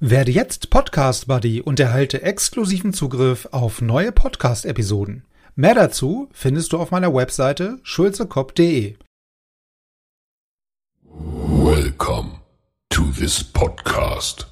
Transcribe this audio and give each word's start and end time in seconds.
Werde 0.00 0.30
jetzt 0.30 0.70
Podcast 0.70 1.26
Buddy 1.26 1.60
und 1.60 1.80
erhalte 1.80 2.22
exklusiven 2.22 2.92
Zugriff 2.92 3.48
auf 3.50 3.80
neue 3.80 4.12
Podcast-Episoden. 4.12 5.24
Mehr 5.56 5.74
dazu 5.74 6.28
findest 6.32 6.72
du 6.72 6.78
auf 6.78 6.92
meiner 6.92 7.12
Webseite 7.12 7.80
schulzekopf.de. 7.82 8.94
Welcome 11.02 12.38
to 12.90 13.06
this 13.18 13.42
podcast. 13.42 14.46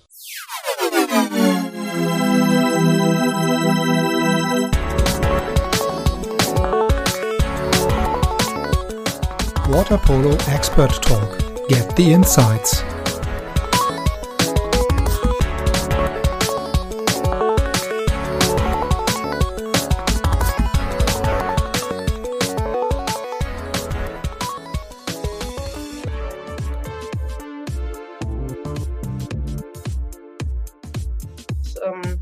Water 9.68 9.98
Polo 9.98 10.36
Expert 10.52 11.00
Talk. 11.02 11.38
Get 11.68 11.96
the 11.96 12.10
insights. 12.10 12.82
Ähm, 31.84 32.18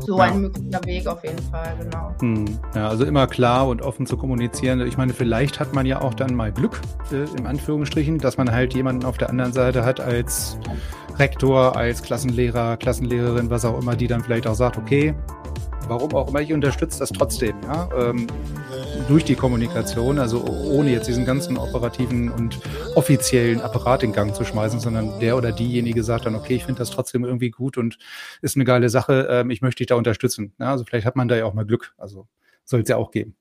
so 0.00 0.18
Ja. 0.18 0.24
ein 0.24 0.40
möglicher 0.40 0.84
Weg 0.84 1.06
auf 1.06 1.22
jeden 1.24 1.38
Fall, 1.50 1.74
genau. 1.80 2.14
Hm, 2.20 2.44
Ja, 2.74 2.88
also 2.88 3.04
immer 3.04 3.26
klar 3.26 3.68
und 3.68 3.82
offen 3.82 4.06
zu 4.06 4.16
kommunizieren. 4.16 4.80
Ich 4.86 4.96
meine, 4.96 5.12
vielleicht 5.14 5.60
hat 5.60 5.72
man 5.74 5.86
ja 5.86 6.00
auch 6.00 6.14
dann 6.14 6.34
mal 6.34 6.52
Glück, 6.52 6.80
äh, 7.12 7.24
im 7.38 7.46
Anführungsstrichen, 7.46 8.18
dass 8.18 8.36
man 8.36 8.50
halt 8.50 8.74
jemanden 8.74 9.04
auf 9.04 9.18
der 9.18 9.30
anderen 9.30 9.52
Seite 9.52 9.84
hat 9.84 10.00
als 10.00 10.58
Rektor, 11.18 11.76
als 11.76 12.02
Klassenlehrer, 12.02 12.76
Klassenlehrerin, 12.76 13.50
was 13.50 13.64
auch 13.64 13.80
immer, 13.80 13.94
die 13.96 14.06
dann 14.08 14.22
vielleicht 14.22 14.46
auch 14.46 14.54
sagt, 14.54 14.78
okay, 14.78 15.14
warum 15.88 16.12
auch 16.14 16.28
immer, 16.28 16.40
ich 16.40 16.52
unterstütze 16.52 16.98
das 17.00 17.10
trotzdem, 17.10 17.54
ja, 17.64 17.88
ähm, 17.96 18.26
durch 19.08 19.24
die 19.24 19.34
Kommunikation, 19.34 20.18
also 20.18 20.44
ohne 20.44 20.90
jetzt 20.90 21.08
diesen 21.08 21.24
ganzen 21.24 21.56
operativen 21.56 22.30
und 22.30 22.58
offiziellen 22.94 23.60
Apparat 23.60 24.02
in 24.02 24.12
Gang 24.12 24.34
zu 24.34 24.44
schmeißen, 24.44 24.80
sondern 24.80 25.18
der 25.20 25.36
oder 25.36 25.52
diejenige 25.52 26.02
sagt 26.02 26.26
dann, 26.26 26.34
okay, 26.34 26.54
ich 26.56 26.64
finde 26.64 26.78
das 26.80 26.90
trotzdem 26.90 27.24
irgendwie 27.24 27.50
gut 27.50 27.76
und 27.78 27.98
ist 28.40 28.56
eine 28.56 28.64
geile 28.64 28.88
Sache, 28.88 29.26
ähm, 29.30 29.50
ich 29.50 29.62
möchte 29.62 29.78
dich 29.78 29.88
da 29.88 29.94
unterstützen. 29.96 30.52
Ja, 30.58 30.70
also 30.72 30.84
vielleicht 30.84 31.06
hat 31.06 31.16
man 31.16 31.28
da 31.28 31.36
ja 31.36 31.44
auch 31.44 31.54
mal 31.54 31.66
Glück, 31.66 31.94
also 31.98 32.26
soll 32.64 32.80
es 32.82 32.88
ja 32.88 32.96
auch 32.96 33.10
geben. 33.10 33.36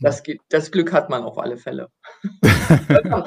Das, 0.00 0.24
geht- 0.24 0.40
das 0.48 0.72
Glück 0.72 0.92
hat 0.92 1.10
man 1.10 1.22
auf 1.22 1.38
alle 1.38 1.56
Fälle. 1.56 1.88
sollte 2.82 3.08
man 3.08 3.24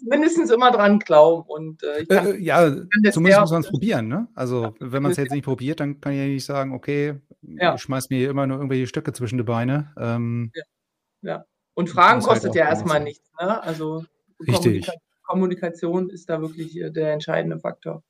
zumindest 0.00 0.50
immer 0.50 0.70
dran 0.70 0.98
glauben. 1.00 1.44
Und 1.48 1.82
äh, 1.82 2.06
kann, 2.06 2.26
Äh, 2.28 2.36
ja, 2.38 2.66
zumindest 3.12 3.40
muss 3.40 3.50
man 3.50 3.60
es 3.60 3.68
probieren, 3.68 4.08
ne? 4.08 4.26
Also 4.34 4.74
wenn 4.80 5.02
man 5.02 5.12
es 5.12 5.18
jetzt 5.18 5.32
nicht 5.32 5.44
probiert, 5.44 5.80
dann 5.80 6.00
kann 6.00 6.12
ich 6.12 6.18
ja 6.18 6.24
nicht 6.24 6.46
sagen, 6.46 6.72
okay, 6.72 7.16
Ja. 7.56 7.74
ich 7.74 7.82
schmeiß 7.82 8.10
mir 8.10 8.30
immer 8.30 8.46
nur 8.46 8.58
irgendwelche 8.58 8.86
Stöcke 8.86 9.12
zwischen 9.12 9.38
die 9.38 9.44
Beine. 9.44 9.92
Ähm, 9.98 10.52
und 11.74 11.90
Fragen 11.90 12.20
halt 12.20 12.24
kostet 12.24 12.50
auch 12.50 12.56
ja 12.56 12.68
erstmal 12.68 13.00
nichts. 13.00 13.30
Ne? 13.40 13.62
Also 13.62 14.04
Richtig. 14.40 14.86
Kommunika 14.86 14.92
Kommunikation 15.22 16.10
ist 16.10 16.30
da 16.30 16.40
wirklich 16.40 16.76
äh, 16.80 16.90
der 16.90 17.12
entscheidende 17.12 17.58
Faktor. 17.58 18.02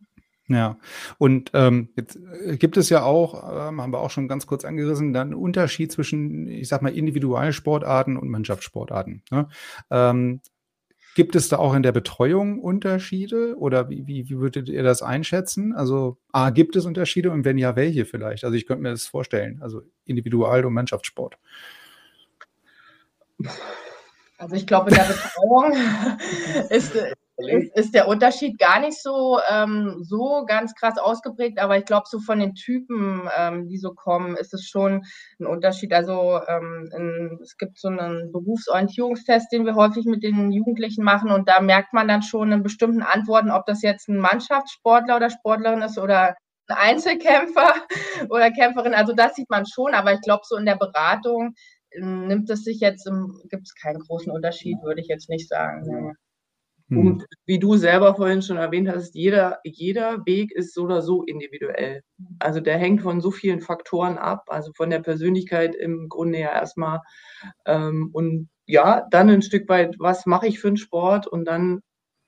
Ja, 0.46 0.78
und 1.18 1.50
ähm, 1.52 1.90
jetzt 1.96 2.16
äh, 2.16 2.56
gibt 2.56 2.78
es 2.78 2.88
ja 2.88 3.02
auch, 3.02 3.68
ähm, 3.68 3.82
haben 3.82 3.92
wir 3.92 4.00
auch 4.00 4.10
schon 4.10 4.28
ganz 4.28 4.46
kurz 4.46 4.64
angerissen, 4.64 5.12
dann 5.12 5.28
einen 5.28 5.34
Unterschied 5.34 5.92
zwischen, 5.92 6.48
ich 6.48 6.68
sag 6.68 6.80
mal, 6.80 6.96
Individualsportarten 6.96 8.16
und 8.16 8.30
Mannschaftssportarten. 8.30 9.22
Ne? 9.30 9.48
Ähm, 9.90 10.40
gibt 11.14 11.34
es 11.34 11.48
da 11.48 11.58
auch 11.58 11.74
in 11.74 11.82
der 11.82 11.92
Betreuung 11.92 12.60
Unterschiede 12.60 13.56
oder 13.56 13.90
wie, 13.90 14.06
wie, 14.06 14.28
wie 14.28 14.38
würdet 14.38 14.68
ihr 14.68 14.82
das 14.82 15.02
einschätzen? 15.02 15.74
Also, 15.74 16.18
A, 16.32 16.50
gibt 16.50 16.76
es 16.76 16.86
Unterschiede 16.86 17.30
und 17.30 17.44
wenn 17.44 17.58
ja, 17.58 17.76
welche 17.76 18.04
vielleicht? 18.04 18.44
Also 18.44 18.56
ich 18.56 18.66
könnte 18.66 18.82
mir 18.82 18.90
das 18.90 19.06
vorstellen, 19.06 19.60
also 19.60 19.82
Individual- 20.04 20.64
und 20.64 20.74
Mannschaftssport. 20.74 21.36
Also 24.38 24.54
ich 24.54 24.66
glaube, 24.68 24.90
in 24.90 24.96
der 24.96 25.02
Betreuung 25.02 25.72
ist, 26.70 26.94
ist, 26.94 27.76
ist 27.76 27.94
der 27.94 28.06
Unterschied 28.06 28.56
gar 28.58 28.78
nicht 28.78 29.02
so, 29.02 29.40
ähm, 29.50 29.96
so 30.02 30.44
ganz 30.46 30.74
krass 30.76 30.96
ausgeprägt, 30.96 31.58
aber 31.58 31.76
ich 31.76 31.84
glaube, 31.84 32.06
so 32.08 32.20
von 32.20 32.38
den 32.38 32.54
Typen, 32.54 33.28
ähm, 33.36 33.68
die 33.68 33.78
so 33.78 33.92
kommen, 33.94 34.36
ist 34.36 34.54
es 34.54 34.68
schon 34.68 35.04
ein 35.40 35.46
Unterschied. 35.46 35.92
Also 35.92 36.40
ähm, 36.46 36.88
in, 36.96 37.38
es 37.42 37.56
gibt 37.56 37.78
so 37.80 37.88
einen 37.88 38.30
Berufsorientierungstest, 38.30 39.50
den 39.50 39.66
wir 39.66 39.74
häufig 39.74 40.04
mit 40.04 40.22
den 40.22 40.52
Jugendlichen 40.52 41.02
machen 41.02 41.32
und 41.32 41.48
da 41.48 41.60
merkt 41.60 41.92
man 41.92 42.06
dann 42.06 42.22
schon 42.22 42.52
in 42.52 42.62
bestimmten 42.62 43.02
Antworten, 43.02 43.50
ob 43.50 43.66
das 43.66 43.82
jetzt 43.82 44.08
ein 44.08 44.18
Mannschaftssportler 44.18 45.16
oder 45.16 45.30
Sportlerin 45.30 45.82
ist 45.82 45.98
oder 45.98 46.36
ein 46.68 46.76
Einzelkämpfer 46.76 47.74
oder 48.30 48.52
Kämpferin. 48.52 48.94
Also 48.94 49.14
das 49.14 49.34
sieht 49.34 49.50
man 49.50 49.66
schon, 49.66 49.94
aber 49.94 50.12
ich 50.12 50.20
glaube, 50.20 50.42
so 50.44 50.56
in 50.56 50.66
der 50.66 50.76
Beratung 50.76 51.54
nimmt 51.96 52.50
es 52.50 52.64
sich 52.64 52.80
jetzt, 52.80 53.10
gibt 53.50 53.66
es 53.66 53.74
keinen 53.74 54.00
großen 54.00 54.30
Unterschied, 54.32 54.76
würde 54.82 55.00
ich 55.00 55.08
jetzt 55.08 55.28
nicht 55.28 55.48
sagen. 55.48 56.16
Hm. 56.88 56.98
Und 56.98 57.26
wie 57.44 57.58
du 57.58 57.76
selber 57.76 58.14
vorhin 58.14 58.40
schon 58.42 58.56
erwähnt 58.56 58.88
hast, 58.88 59.14
jeder, 59.14 59.58
jeder 59.64 60.24
Weg 60.24 60.52
ist 60.52 60.74
so 60.74 60.84
oder 60.84 61.02
so 61.02 61.22
individuell. 61.24 62.02
Also 62.38 62.60
der 62.60 62.78
hängt 62.78 63.02
von 63.02 63.20
so 63.20 63.30
vielen 63.30 63.60
Faktoren 63.60 64.16
ab, 64.16 64.44
also 64.48 64.72
von 64.74 64.88
der 64.90 65.00
Persönlichkeit 65.00 65.74
im 65.74 66.08
Grunde 66.08 66.38
ja 66.38 66.52
erstmal. 66.52 67.00
Ähm, 67.66 68.10
und 68.12 68.48
ja, 68.66 69.06
dann 69.10 69.28
ein 69.28 69.42
Stück 69.42 69.68
weit, 69.68 69.96
was 69.98 70.26
mache 70.26 70.46
ich 70.46 70.60
für 70.60 70.68
einen 70.68 70.76
Sport 70.78 71.26
und 71.26 71.44
dann 71.44 71.80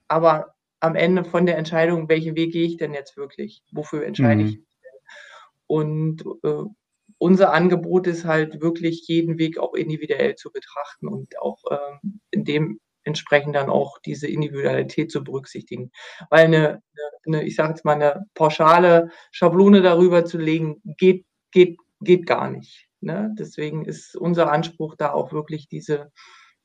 aber 0.08 0.54
am 0.80 0.94
Ende 0.94 1.24
von 1.24 1.46
der 1.46 1.58
Entscheidung, 1.58 2.08
welchen 2.08 2.36
Weg 2.36 2.52
gehe 2.52 2.66
ich 2.66 2.76
denn 2.76 2.94
jetzt 2.94 3.16
wirklich? 3.16 3.62
Wofür 3.72 4.04
entscheide 4.04 4.42
Mhm. 4.42 4.48
ich? 4.48 4.60
Und 5.66 6.24
äh, 6.42 6.64
unser 7.20 7.52
Angebot 7.52 8.06
ist 8.06 8.24
halt 8.24 8.60
wirklich 8.62 9.06
jeden 9.06 9.38
Weg 9.38 9.58
auch 9.58 9.74
individuell 9.74 10.36
zu 10.36 10.50
betrachten 10.50 11.06
und 11.06 11.38
auch 11.38 11.58
ähm, 11.70 12.20
in 12.30 12.44
dem 12.44 12.80
entsprechend 13.04 13.54
dann 13.54 13.68
auch 13.68 13.98
diese 13.98 14.26
Individualität 14.26 15.10
zu 15.10 15.22
berücksichtigen. 15.22 15.90
Weil 16.30 16.46
eine, 16.46 16.82
eine, 17.26 17.44
ich 17.44 17.56
sage 17.56 17.70
jetzt 17.70 17.84
mal, 17.84 17.94
eine 17.94 18.24
pauschale 18.34 19.10
Schablone 19.32 19.82
darüber 19.82 20.24
zu 20.24 20.38
legen, 20.38 20.80
geht, 20.96 21.26
geht, 21.50 21.78
geht 22.00 22.26
gar 22.26 22.50
nicht. 22.50 22.88
Ne? 23.00 23.34
Deswegen 23.38 23.84
ist 23.84 24.16
unser 24.16 24.50
Anspruch 24.50 24.96
da 24.96 25.12
auch 25.12 25.32
wirklich 25.32 25.68
diese, 25.68 26.10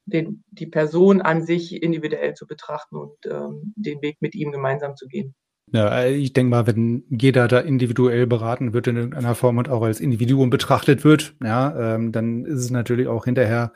den, 0.05 0.43
die 0.51 0.67
Person 0.67 1.22
an 1.22 1.45
sich 1.45 1.81
individuell 1.81 2.33
zu 2.33 2.47
betrachten 2.47 2.95
und 2.95 3.17
ähm, 3.25 3.73
den 3.75 4.01
Weg 4.01 4.22
mit 4.22 4.35
ihm 4.35 4.51
gemeinsam 4.51 4.95
zu 4.95 5.07
gehen. 5.07 5.35
Ja, 5.72 6.00
äh, 6.00 6.14
ich 6.14 6.34
denke 6.34 6.52
mal, 6.52 6.68
wenn 6.68 7.03
jeder 7.09 7.48
da 7.48 7.59
individuell 7.59 8.28
beraten 8.28 8.74
wird 8.74 8.88
in 8.88 8.98
irgendeiner 8.98 9.36
Form 9.36 9.58
und 9.58 9.70
auch 9.70 9.81
als 9.81 10.00
Individuum 10.00 10.50
betrachtet 10.50 11.03
wird, 11.03 11.36
ja, 11.44 11.96
ähm, 11.96 12.12
dann 12.12 12.46
ist 12.46 12.59
es 12.59 12.70
natürlich 12.72 13.08
auch 13.08 13.26
hinterher 13.26 13.74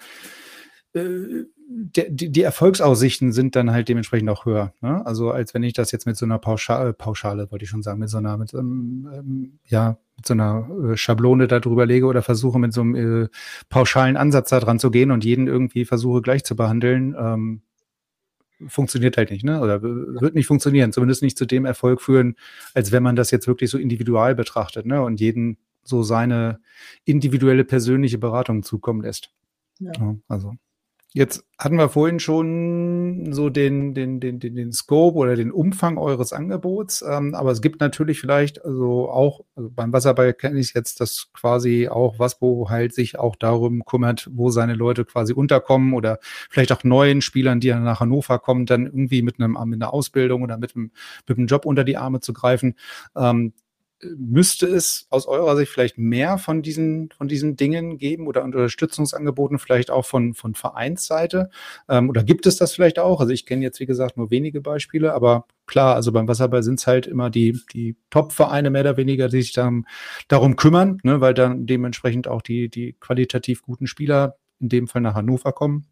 äh, 0.93 1.45
der, 1.71 2.09
die, 2.09 2.31
die 2.31 2.41
Erfolgsaussichten 2.41 3.31
sind 3.31 3.55
dann 3.55 3.71
halt 3.71 3.89
dementsprechend 3.89 4.29
auch 4.29 4.45
höher. 4.45 4.73
Ne? 4.81 5.05
Also 5.05 5.31
als 5.31 5.53
wenn 5.53 5.63
ich 5.63 5.73
das 5.73 5.91
jetzt 5.91 6.07
mit 6.07 6.17
so 6.17 6.25
einer 6.25 6.39
Pauschale, 6.39 6.93
Pauschale 6.93 7.51
wollte 7.51 7.63
ich 7.63 7.69
schon 7.69 7.83
sagen, 7.83 7.99
mit 7.99 8.09
so 8.09 8.17
einer, 8.17 8.37
mit 8.37 8.49
so 8.49 8.57
ähm, 8.57 9.59
ja, 9.65 9.97
mit 10.17 10.25
so 10.25 10.33
einer 10.33 10.67
äh, 10.91 10.97
Schablone 10.97 11.47
da 11.47 11.59
drüber 11.59 11.85
lege 11.85 12.07
oder 12.07 12.23
versuche 12.23 12.57
mit 12.57 12.73
so 12.73 12.81
einem 12.81 12.95
äh, 13.23 13.27
pauschalen 13.69 14.17
Ansatz 14.17 14.49
da 14.49 14.59
dran 14.59 14.79
zu 14.79 14.89
gehen 14.89 15.11
und 15.11 15.23
jeden 15.23 15.47
irgendwie 15.47 15.85
versuche 15.85 16.21
gleich 16.21 16.43
zu 16.43 16.55
behandeln, 16.55 17.15
ähm, 17.17 17.61
funktioniert 18.67 19.17
halt 19.17 19.31
nicht, 19.31 19.43
ne? 19.43 19.61
Oder 19.61 19.81
wird 19.81 20.35
nicht 20.35 20.47
funktionieren, 20.47 20.91
zumindest 20.91 21.21
nicht 21.21 21.37
zu 21.37 21.45
dem 21.45 21.65
Erfolg 21.65 22.01
führen, 22.01 22.35
als 22.73 22.91
wenn 22.91 23.03
man 23.03 23.15
das 23.15 23.31
jetzt 23.31 23.47
wirklich 23.47 23.69
so 23.69 23.77
individual 23.77 24.35
betrachtet, 24.35 24.85
ne? 24.85 25.01
Und 25.01 25.19
jeden 25.19 25.57
so 25.83 26.03
seine 26.03 26.59
individuelle 27.05 27.63
persönliche 27.63 28.17
Beratung 28.17 28.63
zukommen 28.63 29.01
lässt. 29.01 29.31
Ja. 29.79 29.91
Ja, 29.97 30.15
also 30.27 30.55
jetzt 31.13 31.43
hatten 31.57 31.77
wir 31.77 31.89
vorhin 31.89 32.19
schon 32.19 33.33
so 33.33 33.49
den, 33.49 33.93
den, 33.93 34.19
den, 34.19 34.39
den, 34.39 34.55
den 34.55 34.71
Scope 34.71 35.17
oder 35.17 35.35
den 35.35 35.51
Umfang 35.51 35.97
eures 35.97 36.33
Angebots, 36.33 37.01
ähm, 37.01 37.33
aber 37.33 37.51
es 37.51 37.61
gibt 37.61 37.81
natürlich 37.81 38.19
vielleicht 38.19 38.63
also 38.63 39.09
auch, 39.09 39.41
also 39.55 39.69
beim 39.69 39.91
Wasserball 39.91 40.33
kenne 40.33 40.59
ich 40.59 40.73
jetzt 40.73 41.01
das 41.01 41.29
quasi 41.33 41.89
auch 41.89 42.19
was, 42.19 42.41
wo 42.41 42.69
halt 42.69 42.93
sich 42.93 43.17
auch 43.17 43.35
darum 43.35 43.83
kümmert, 43.85 44.29
wo 44.31 44.49
seine 44.51 44.75
Leute 44.75 45.03
quasi 45.03 45.33
unterkommen 45.33 45.93
oder 45.93 46.19
vielleicht 46.49 46.71
auch 46.71 46.83
neuen 46.83 47.21
Spielern, 47.21 47.59
die 47.59 47.69
dann 47.69 47.83
nach 47.83 47.99
Hannover 47.99 48.39
kommen, 48.39 48.65
dann 48.65 48.85
irgendwie 48.85 49.21
mit 49.21 49.39
einem 49.39 49.57
mit 49.65 49.81
einer 49.81 49.93
Ausbildung 49.93 50.43
oder 50.43 50.57
mit 50.57 50.75
einem, 50.75 50.91
mit 51.27 51.37
einem 51.37 51.47
Job 51.47 51.65
unter 51.65 51.83
die 51.83 51.97
Arme 51.97 52.19
zu 52.19 52.33
greifen. 52.33 52.75
Ähm, 53.17 53.53
müsste 54.17 54.67
es 54.67 55.07
aus 55.09 55.27
eurer 55.27 55.55
Sicht 55.55 55.71
vielleicht 55.71 55.97
mehr 55.97 56.37
von 56.37 56.61
diesen, 56.61 57.09
von 57.17 57.27
diesen 57.27 57.55
Dingen 57.55 57.97
geben 57.97 58.27
oder 58.27 58.43
Unterstützungsangeboten 58.43 59.59
vielleicht 59.59 59.91
auch 59.91 60.05
von, 60.05 60.33
von 60.33 60.55
Vereinsseite? 60.55 61.49
Ähm, 61.87 62.09
oder 62.09 62.23
gibt 62.23 62.45
es 62.45 62.57
das 62.57 62.73
vielleicht 62.73 62.99
auch? 62.99 63.19
Also 63.19 63.33
ich 63.33 63.45
kenne 63.45 63.63
jetzt, 63.63 63.79
wie 63.79 63.85
gesagt, 63.85 64.17
nur 64.17 64.31
wenige 64.31 64.61
Beispiele, 64.61 65.13
aber 65.13 65.45
klar, 65.65 65.95
also 65.95 66.11
beim 66.11 66.27
Wasserball 66.27 66.63
sind 66.63 66.79
es 66.79 66.87
halt 66.87 67.07
immer 67.07 67.29
die, 67.29 67.59
die 67.73 67.95
Top-Vereine 68.09 68.69
mehr 68.69 68.81
oder 68.81 68.97
weniger, 68.97 69.27
die 69.27 69.41
sich 69.41 69.53
dann 69.53 69.85
darum 70.27 70.55
kümmern, 70.55 70.99
ne, 71.03 71.21
weil 71.21 71.33
dann 71.33 71.65
dementsprechend 71.65 72.27
auch 72.27 72.41
die, 72.41 72.69
die 72.69 72.93
qualitativ 72.99 73.61
guten 73.61 73.87
Spieler 73.87 74.37
in 74.59 74.69
dem 74.69 74.87
Fall 74.87 75.01
nach 75.01 75.15
Hannover 75.15 75.51
kommen. 75.53 75.87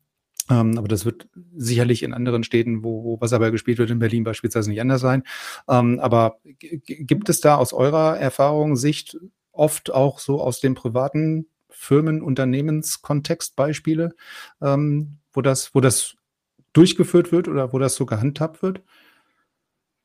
Ähm, 0.50 0.78
aber 0.78 0.88
das 0.88 1.06
wird 1.06 1.28
sicherlich 1.56 2.04
in 2.04 2.14
anderen 2.14 2.44
Städten, 2.44 2.84
wo, 2.84 3.04
wo 3.04 3.22
Wasserball 3.22 3.52
gespielt 3.52 3.78
wird, 3.78 3.90
in 3.90 4.00
Berlin 4.00 4.24
beispielsweise 4.24 4.70
nicht 4.70 4.82
anders 4.82 5.02
sein. 5.02 5.24
Ähm, 5.68 6.00
aber 6.00 6.40
gibt 6.44 7.30
es 7.30 7.42
da 7.42 7.56
aus 7.56 7.74
eurer 7.74 8.18
Erfahrung 8.18 8.76
Sicht 8.76 9.18
oft 9.52 9.94
auch 9.94 10.20
so 10.20 10.42
aus 10.42 10.60
dem 10.60 10.76
privaten 10.76 11.48
Firmen, 11.70 12.22
Unternehmenskontext 12.22 13.56
Beispiele, 13.56 14.16
ähm, 14.62 15.18
wo 15.34 15.42
das, 15.42 15.76
wo 15.76 15.82
das 15.82 16.16
durchgeführt 16.74 17.32
wird 17.32 17.48
oder 17.48 17.74
wo 17.74 17.80
das 17.80 17.96
so 17.96 18.06
gehandhabt 18.06 18.62
wird? 18.62 18.82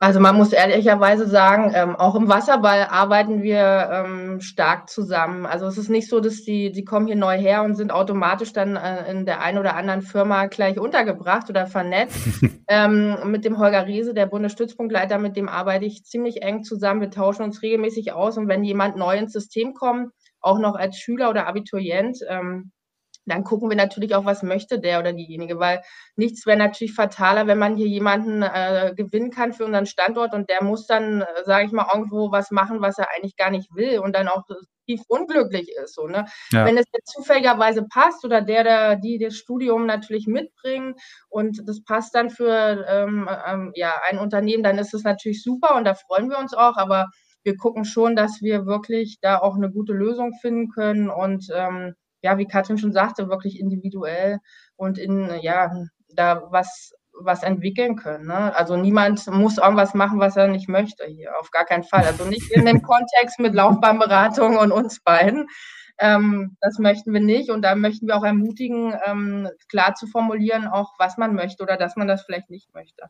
Also 0.03 0.19
man 0.19 0.35
muss 0.35 0.53
ehrlicherweise 0.53 1.29
sagen, 1.29 1.71
ähm, 1.77 1.95
auch 1.95 2.17
im 2.17 2.29
Wasserball 2.29 2.89
arbeiten 2.91 3.45
wir 3.45 3.89
ähm, 3.93 4.41
stark 4.41 4.91
zusammen. 4.91 5.47
Also 5.47 5.67
es 5.67 5.79
ist 5.79 5.91
nicht 5.91 6.09
so, 6.09 6.19
dass 6.19 6.43
die, 6.43 6.73
die 6.73 6.85
kommen 6.85 7.07
hier 7.07 7.15
neu 7.15 7.39
her 7.39 7.63
und 7.63 7.77
sind 7.77 7.93
automatisch 7.93 8.53
dann 8.53 8.75
äh, 8.75 9.09
in 9.09 9.27
der 9.27 9.43
einen 9.43 9.59
oder 9.59 9.77
anderen 9.77 10.03
Firma 10.03 10.47
gleich 10.47 10.81
untergebracht 10.81 11.49
oder 11.51 11.69
vernetzt. 11.69 12.19
ähm, 12.69 13.17
mit 13.31 13.45
dem 13.45 13.59
Holger 13.59 13.87
Riese, 13.87 14.13
der 14.13 14.27
Bundesstützpunktleiter, 14.27 15.19
mit 15.19 15.37
dem 15.37 15.49
arbeite 15.49 15.85
ich 15.85 16.05
ziemlich 16.05 16.43
eng 16.43 16.65
zusammen. 16.65 17.01
Wir 17.01 17.11
tauschen 17.13 17.45
uns 17.45 17.63
regelmäßig 17.63 18.13
aus 18.13 18.37
und 18.37 18.49
wenn 18.49 18.65
jemand 18.65 18.97
neu 18.97 19.17
ins 19.17 19.33
System 19.33 19.73
kommt, 19.73 20.11
auch 20.41 20.59
noch 20.59 20.75
als 20.75 20.99
Schüler 20.99 21.31
oder 21.31 21.47
Abiturient, 21.47 22.19
ähm, 22.29 22.73
dann 23.27 23.45
gucken 23.45 23.69
wir 23.69 23.77
natürlich 23.77 24.15
auch, 24.15 24.25
was 24.25 24.43
möchte 24.43 24.81
der 24.81 24.99
oder 24.99 25.13
diejenige, 25.13 25.59
weil 25.59 25.83
nichts 26.17 26.47
wäre 26.47 26.59
natürlich 26.59 26.95
fataler, 26.95 27.47
wenn 27.47 27.59
man 27.59 27.77
hier 27.77 27.87
jemanden 27.87 28.43
äh, 28.43 28.93
gewinnen 28.97 29.31
kann 29.31 29.53
für 29.53 29.65
unseren 29.65 29.87
Standort 29.87 30.35
und 30.35 30.51
der 30.51 30.63
muss 30.65 30.87
dann, 30.87 31.23
äh, 31.23 31.27
sage 31.45 31.67
ich 31.67 31.73
mal, 31.73 31.87
irgendwo 31.93 32.33
was 32.33 32.51
machen, 32.51 32.81
was 32.81 32.99
er 32.99 33.09
eigentlich 33.15 33.37
gar 33.37 33.51
nicht 33.51 33.75
will 33.75 34.01
und 34.01 34.15
dann 34.17 34.29
auch 34.29 34.43
tief 34.87 35.03
unglücklich 35.09 35.71
ist. 35.83 35.95
So, 35.95 36.07
ne? 36.07 36.27
Ja. 36.51 36.65
Wenn 36.65 36.77
es 36.77 36.87
jetzt 36.93 37.13
zufälligerweise 37.13 37.85
passt 37.85 38.25
oder 38.25 38.41
der, 38.41 38.65
der 38.65 38.97
die 38.97 39.19
das 39.19 39.37
Studium 39.37 39.87
natürlich 39.87 40.27
mitbringen 40.27 40.95
und 41.29 41.63
das 41.67 41.83
passt 41.85 42.15
dann 42.15 42.31
für 42.31 42.85
ähm, 42.89 43.29
ähm, 43.47 43.73
ja, 43.75 43.95
ein 44.09 44.19
Unternehmen, 44.19 44.63
dann 44.63 44.79
ist 44.79 44.95
es 44.95 45.05
natürlich 45.05 45.43
super 45.43 45.77
und 45.77 45.85
da 45.85 45.95
freuen 45.95 46.29
wir 46.29 46.39
uns 46.39 46.55
auch, 46.55 46.77
aber 46.77 47.07
wir 47.45 47.57
gucken 47.57 47.85
schon, 47.85 48.15
dass 48.15 48.41
wir 48.41 48.67
wirklich 48.67 49.19
da 49.21 49.39
auch 49.39 49.57
eine 49.57 49.71
gute 49.71 49.93
Lösung 49.93 50.33
finden 50.41 50.69
können 50.71 51.11
und 51.11 51.49
ähm, 51.55 51.95
ja, 52.23 52.39
wie 52.39 52.47
Katrin 52.47 52.79
schon 52.79 52.93
sagte, 52.93 53.29
wirklich 53.29 53.59
individuell 53.59 54.39
und 54.77 54.99
in, 54.99 55.31
ja, 55.41 55.71
da 56.15 56.43
was, 56.51 56.93
was 57.13 57.43
entwickeln 57.43 57.97
können. 57.97 58.27
Ne? 58.27 58.57
Also 58.57 58.77
niemand 58.77 59.27
muss 59.29 59.59
irgendwas 59.59 59.95
machen, 59.95 60.19
was 60.19 60.37
er 60.37 60.49
nicht 60.49 60.69
möchte 60.69 61.05
hier, 61.07 61.39
auf 61.39 61.51
gar 61.51 61.65
keinen 61.65 61.85
Fall. 61.85 62.05
Also 62.05 62.25
nicht 62.25 62.51
in 62.53 62.65
dem 62.65 62.83
Kontext 62.83 63.39
mit 63.39 63.55
Laufbahnberatung 63.55 64.57
und 64.57 64.73
uns 64.73 65.03
beiden. 65.03 65.49
Ähm, 65.99 66.57
das 66.61 66.79
möchten 66.79 67.13
wir 67.13 67.21
nicht 67.21 67.51
und 67.51 67.63
da 67.63 67.75
möchten 67.75 68.07
wir 68.07 68.17
auch 68.17 68.25
ermutigen, 68.25 68.95
ähm, 69.05 69.49
klar 69.69 69.95
zu 69.95 70.07
formulieren, 70.07 70.67
auch 70.67 70.95
was 70.99 71.19
man 71.19 71.35
möchte 71.35 71.63
oder 71.63 71.77
dass 71.77 71.97
man 71.97 72.09
das 72.09 72.23
vielleicht 72.23 72.51
nicht 72.51 72.73
möchte. 72.75 73.05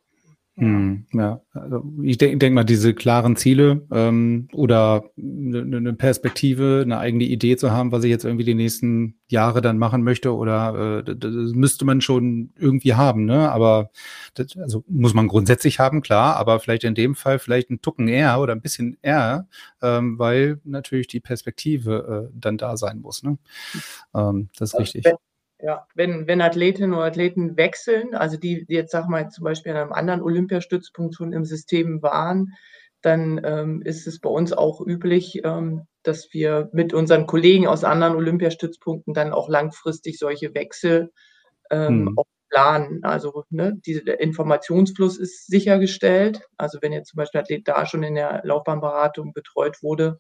Hm, 0.57 1.07
ja, 1.15 1.41
also 1.53 1.83
ich 2.03 2.19
denke 2.19 2.37
denk 2.37 2.55
mal, 2.55 2.65
diese 2.65 2.93
klaren 2.93 3.37
Ziele 3.37 3.87
ähm, 3.91 4.49
oder 4.53 5.05
eine 5.17 5.81
ne 5.81 5.95
Perspektive, 5.95 6.83
eine 6.85 6.99
eigene 6.99 7.25
Idee 7.25 7.57
zu 7.57 7.71
haben, 7.71 7.91
was 7.91 8.05
ich 8.05 8.11
jetzt 8.11 8.27
irgendwie 8.27 8.45
die 8.45 8.55
nächsten 8.55 9.19
Jahre 9.29 9.63
dann 9.63 9.79
machen 9.79 10.03
möchte, 10.03 10.35
oder 10.35 11.05
äh, 11.07 11.17
das 11.17 11.55
müsste 11.55 11.87
man 11.87 12.03
schon 12.03 12.53
irgendwie 12.59 12.93
haben, 12.93 13.25
ne? 13.25 13.51
Aber 13.51 13.91
das, 14.35 14.55
also 14.59 14.85
muss 14.89 15.15
man 15.15 15.27
grundsätzlich 15.27 15.79
haben, 15.79 16.03
klar, 16.03 16.37
aber 16.37 16.61
vielleicht 16.61 16.85
in 16.85 16.95
dem 16.95 17.15
Fall 17.15 17.39
vielleicht 17.39 17.71
ein 17.71 17.81
Tucken 17.81 18.09
eher 18.09 18.39
oder 18.39 18.53
ein 18.53 18.61
bisschen 18.61 18.99
eher, 19.01 19.49
ähm, 19.81 20.19
weil 20.19 20.61
natürlich 20.65 21.07
die 21.07 21.21
Perspektive 21.21 22.29
äh, 22.31 22.37
dann 22.39 22.59
da 22.59 22.77
sein 22.77 23.01
muss. 23.01 23.23
Ne? 23.23 23.39
Ähm, 24.15 24.51
das 24.59 24.75
ist 24.75 24.79
richtig. 24.79 25.07
Ja, 25.65 25.87
wenn, 25.95 26.27
wenn 26.27 26.41
Athletinnen 26.41 26.93
oder 26.93 27.05
Athleten 27.05 27.57
wechseln, 27.57 28.17
also 28.17 28.37
die, 28.37 28.67
die 28.67 28.75
jetzt, 28.75 28.91
sag 28.91 29.09
mal, 29.09 29.29
zum 29.29 29.45
Beispiel 29.45 29.71
an 29.71 29.79
einem 29.79 29.93
anderen 29.93 30.23
Olympiastützpunkt 30.23 31.15
schon 31.15 31.33
im 31.33 31.45
System 31.45 32.03
waren, 32.03 32.55
dann 33.01 33.41
ähm, 33.45 33.81
ist 33.83 34.09
es 34.09 34.19
bei 34.19 34.29
uns 34.29 34.53
auch 34.53 34.81
üblich, 34.85 35.41
ähm, 35.45 35.87
dass 36.03 36.33
wir 36.33 36.69
mit 36.73 36.93
unseren 36.93 37.27
Kollegen 37.27 37.69
aus 37.69 37.85
anderen 37.85 38.17
Olympiastützpunkten 38.17 39.15
dann 39.15 39.33
auch 39.33 39.49
langfristig 39.49 40.19
solche 40.19 40.53
Wechsel 40.53 41.13
ähm, 41.71 42.09
hm. 42.09 42.19
auch 42.19 42.27
planen. 42.51 43.05
Also 43.05 43.45
ne, 43.51 43.75
diese, 43.87 44.03
der 44.05 44.21
Informationsfluss 44.21 45.17
ist 45.17 45.47
sichergestellt. 45.47 46.43
Also 46.57 46.79
wenn 46.81 46.93
jetzt 46.93 47.11
zum 47.11 47.19
Beispiel 47.19 47.39
ein 47.39 47.45
Athlet 47.45 47.69
da 47.69 47.87
schon 47.87 48.03
in 48.03 48.17
der 48.17 48.41
Laufbahnberatung 48.45 49.33
betreut 49.33 49.83
wurde, 49.83 50.19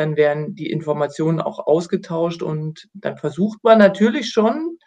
dann 0.00 0.16
werden 0.16 0.54
die 0.54 0.70
Informationen 0.70 1.40
auch 1.40 1.66
ausgetauscht 1.66 2.42
und 2.42 2.88
dann 2.94 3.18
versucht 3.18 3.62
man 3.62 3.78
natürlich 3.78 4.30
schon, 4.30 4.78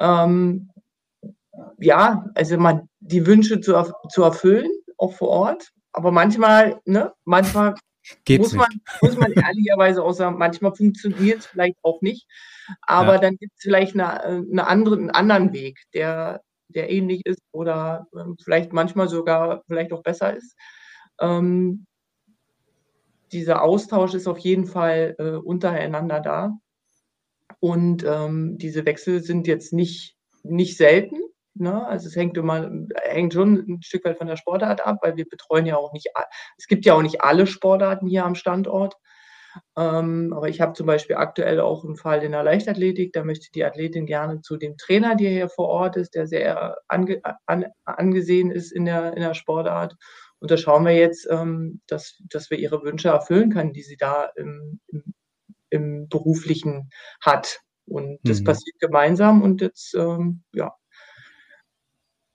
ähm, 0.00 0.70
ja, 1.78 2.26
also 2.34 2.58
man 2.58 2.88
die 2.98 3.24
Wünsche 3.24 3.60
zu, 3.60 3.72
zu 4.10 4.22
erfüllen, 4.24 4.70
auch 4.96 5.12
vor 5.12 5.28
Ort. 5.28 5.70
Aber 5.92 6.10
manchmal, 6.10 6.80
ne, 6.84 7.12
manchmal 7.24 7.74
muss 8.28 8.52
man, 8.52 8.68
muss 9.00 9.16
man 9.16 9.32
ehrlicherweise 9.32 10.02
auch 10.02 10.12
sagen, 10.12 10.38
manchmal 10.38 10.74
funktioniert 10.74 11.38
es 11.40 11.46
vielleicht 11.46 11.76
auch 11.82 12.00
nicht. 12.02 12.26
Aber 12.82 13.14
ja. 13.14 13.18
dann 13.18 13.36
gibt 13.36 13.52
es 13.56 13.62
vielleicht 13.62 13.94
eine, 13.94 14.20
eine 14.22 14.66
andere, 14.66 14.96
einen 14.96 15.10
anderen 15.10 15.52
Weg, 15.52 15.78
der, 15.94 16.42
der 16.66 16.90
ähnlich 16.90 17.24
ist 17.26 17.42
oder 17.52 18.08
ähm, 18.18 18.36
vielleicht 18.42 18.72
manchmal 18.72 19.08
sogar 19.08 19.62
vielleicht 19.68 19.92
auch 19.92 20.02
besser 20.02 20.36
ist. 20.36 20.56
Ähm, 21.20 21.86
dieser 23.32 23.62
Austausch 23.62 24.14
ist 24.14 24.26
auf 24.26 24.38
jeden 24.38 24.66
Fall 24.66 25.14
äh, 25.18 25.30
untereinander 25.36 26.20
da. 26.20 26.58
Und 27.60 28.04
ähm, 28.04 28.58
diese 28.58 28.86
Wechsel 28.86 29.22
sind 29.22 29.46
jetzt 29.46 29.72
nicht, 29.72 30.16
nicht 30.42 30.76
selten. 30.76 31.16
Ne? 31.54 31.86
Also 31.86 32.08
es 32.08 32.16
hängt 32.16 32.36
immer, 32.36 32.70
hängt 33.02 33.34
schon 33.34 33.56
ein 33.68 33.82
Stück 33.82 34.04
weit 34.04 34.18
von 34.18 34.28
der 34.28 34.36
Sportart 34.36 34.86
ab, 34.86 34.98
weil 35.02 35.16
wir 35.16 35.28
betreuen 35.28 35.66
ja 35.66 35.76
auch 35.76 35.92
nicht, 35.92 36.08
es 36.56 36.66
gibt 36.66 36.86
ja 36.86 36.94
auch 36.94 37.02
nicht 37.02 37.22
alle 37.22 37.46
Sportarten 37.46 38.06
hier 38.06 38.24
am 38.24 38.34
Standort. 38.34 38.94
Ähm, 39.76 40.32
aber 40.36 40.48
ich 40.48 40.60
habe 40.60 40.74
zum 40.74 40.86
Beispiel 40.86 41.16
aktuell 41.16 41.60
auch 41.60 41.84
einen 41.84 41.96
Fall 41.96 42.22
in 42.22 42.32
der 42.32 42.44
Leichtathletik. 42.44 43.12
Da 43.12 43.24
möchte 43.24 43.50
die 43.52 43.64
Athletin 43.64 44.06
gerne 44.06 44.40
zu 44.40 44.56
dem 44.56 44.76
Trainer, 44.76 45.16
der 45.16 45.30
hier 45.30 45.48
vor 45.48 45.68
Ort 45.68 45.96
ist, 45.96 46.14
der 46.14 46.26
sehr 46.26 46.76
ange, 46.86 47.20
an, 47.46 47.66
angesehen 47.84 48.50
ist 48.50 48.70
in 48.70 48.84
der, 48.84 49.14
in 49.14 49.22
der 49.22 49.34
Sportart. 49.34 49.96
Und 50.40 50.50
da 50.50 50.56
schauen 50.56 50.84
wir 50.84 50.94
jetzt, 50.94 51.26
ähm, 51.30 51.80
dass, 51.86 52.22
dass 52.30 52.50
wir 52.50 52.58
ihre 52.58 52.82
Wünsche 52.82 53.08
erfüllen 53.08 53.52
können, 53.52 53.72
die 53.72 53.82
sie 53.82 53.96
da 53.96 54.30
im, 54.36 54.80
im, 54.88 55.14
im 55.70 56.08
Beruflichen 56.08 56.90
hat. 57.20 57.60
Und 57.86 58.18
das 58.22 58.40
mhm. 58.40 58.44
passiert 58.44 58.78
gemeinsam 58.78 59.42
und 59.42 59.60
jetzt, 59.60 59.94
ähm, 59.94 60.42
ja, 60.52 60.74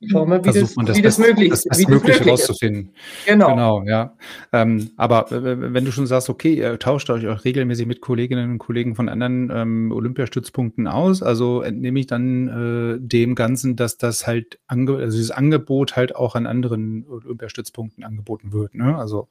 Schauen 0.09 0.29
wir, 0.29 0.43
wie, 0.43 0.59
das, 0.59 0.75
man 0.75 0.85
das, 0.85 0.97
wie 0.97 1.01
das, 1.01 1.17
möglich. 1.17 1.49
Das, 1.49 1.63
das 1.63 1.87
Mögliche 1.87 2.25
rauszufinden. 2.27 2.93
Genau. 3.25 3.49
Genau, 3.49 3.83
ja. 3.83 4.15
Ähm, 4.51 4.91
aber 4.97 5.27
wenn 5.29 5.85
du 5.85 5.91
schon 5.91 6.07
sagst, 6.07 6.29
okay, 6.29 6.53
ihr 6.53 6.79
tauscht 6.79 7.09
euch 7.09 7.27
auch 7.27 7.45
regelmäßig 7.45 7.85
mit 7.85 8.01
Kolleginnen 8.01 8.51
und 8.51 8.57
Kollegen 8.57 8.95
von 8.95 9.09
anderen 9.09 9.51
ähm, 9.53 9.91
Olympiastützpunkten 9.91 10.87
aus, 10.87 11.23
also 11.23 11.61
entnehme 11.61 11.99
ich 11.99 12.07
dann 12.07 12.47
äh, 12.47 12.99
dem 12.99 13.35
Ganzen, 13.35 13.75
dass 13.75 13.97
das 13.97 14.27
halt, 14.27 14.59
ange 14.67 14.97
also 14.97 15.17
dieses 15.17 15.31
Angebot 15.31 15.95
halt 15.95 16.15
auch 16.15 16.35
an 16.35 16.47
anderen 16.47 17.05
Olympiastützpunkten 17.07 18.03
angeboten 18.03 18.53
wird. 18.53 18.75
Ne? 18.75 18.97
Also 18.97 19.27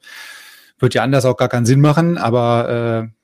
wird 0.79 0.93
ja 0.93 1.03
anders 1.03 1.25
auch 1.25 1.37
gar 1.37 1.49
keinen 1.49 1.65
Sinn 1.65 1.81
machen, 1.81 2.17
aber 2.17 3.09
äh, 3.09 3.22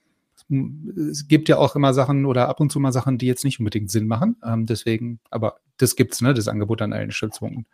es 0.50 1.28
gibt 1.28 1.48
ja 1.48 1.58
auch 1.58 1.76
immer 1.76 1.94
Sachen 1.94 2.26
oder 2.26 2.50
ab 2.50 2.60
und 2.60 2.72
zu 2.72 2.80
mal 2.80 2.92
Sachen, 2.92 3.18
die 3.18 3.28
jetzt 3.28 3.44
nicht 3.46 3.60
unbedingt 3.60 3.92
Sinn 3.92 4.08
machen. 4.08 4.38
Ähm, 4.44 4.66
deswegen, 4.66 5.20
aber 5.30 5.58
das 5.78 5.96
gibt's, 5.96 6.22
ne, 6.22 6.34
das 6.34 6.48
Angebot 6.48 6.82
an 6.82 6.94
allen 6.94 7.12
Stützpunkten. 7.12 7.68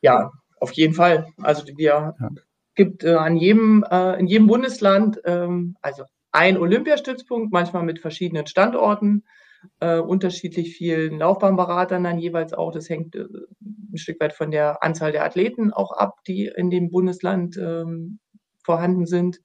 Ja, 0.00 0.32
auf 0.60 0.72
jeden 0.72 0.94
Fall. 0.94 1.26
Also 1.42 1.64
wir 1.76 2.14
ja. 2.18 2.28
gibt 2.74 3.04
äh, 3.04 3.14
an 3.14 3.36
jedem, 3.36 3.84
äh, 3.90 4.18
in 4.18 4.26
jedem 4.26 4.46
Bundesland 4.46 5.20
ähm, 5.24 5.76
also 5.82 6.04
ein 6.32 6.56
Olympiastützpunkt, 6.56 7.52
manchmal 7.52 7.82
mit 7.82 8.00
verschiedenen 8.00 8.46
Standorten, 8.46 9.24
äh, 9.80 9.98
unterschiedlich 9.98 10.76
vielen 10.76 11.18
Laufbahnberatern 11.18 12.04
dann 12.04 12.18
jeweils 12.18 12.52
auch. 12.52 12.72
Das 12.72 12.88
hängt 12.88 13.16
äh, 13.16 13.26
ein 13.60 13.98
Stück 13.98 14.20
weit 14.20 14.32
von 14.32 14.50
der 14.50 14.82
Anzahl 14.82 15.12
der 15.12 15.24
Athleten 15.24 15.72
auch 15.72 15.92
ab, 15.92 16.20
die 16.26 16.46
in 16.46 16.70
dem 16.70 16.90
Bundesland 16.90 17.56
ähm, 17.56 18.18
vorhanden 18.62 19.06
sind. 19.06 19.40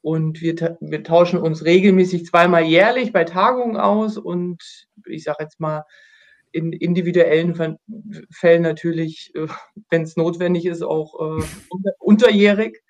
Und 0.00 0.40
wir, 0.40 0.78
wir 0.80 1.02
tauschen 1.02 1.38
uns 1.38 1.64
regelmäßig 1.64 2.26
zweimal 2.26 2.64
jährlich 2.64 3.12
bei 3.12 3.24
Tagungen 3.24 3.76
aus 3.76 4.16
und 4.16 4.62
ich 5.06 5.24
sage 5.24 5.44
jetzt 5.44 5.60
mal, 5.60 5.84
in 6.52 6.72
individuellen 6.72 7.78
Fällen 8.30 8.62
natürlich, 8.62 9.32
äh, 9.34 9.48
wenn 9.90 10.02
es 10.02 10.16
notwendig 10.16 10.66
ist, 10.66 10.82
auch 10.82 11.40
äh, 11.40 11.44
unterjährig. 11.98 12.82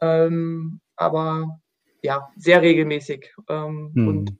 Ähm, 0.00 0.80
aber 0.96 1.60
ja, 2.02 2.28
sehr 2.36 2.62
regelmäßig. 2.62 3.32
Ähm, 3.48 3.92
hm. 3.94 4.08
Und 4.08 4.36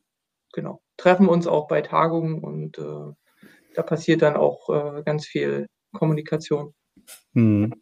genau, 0.52 0.83
treffen 0.97 1.28
uns 1.28 1.47
auch 1.47 1.69
bei 1.69 1.80
Tagungen 1.80 2.40
und 2.40 2.78
äh, 2.78 3.12
da 3.75 3.83
passiert 3.83 4.23
dann 4.23 4.37
auch 4.37 4.69
äh, 4.69 5.02
ganz 5.04 5.26
viel 5.26 5.66
Kommunikation. 5.92 6.75
Hm. 7.35 7.75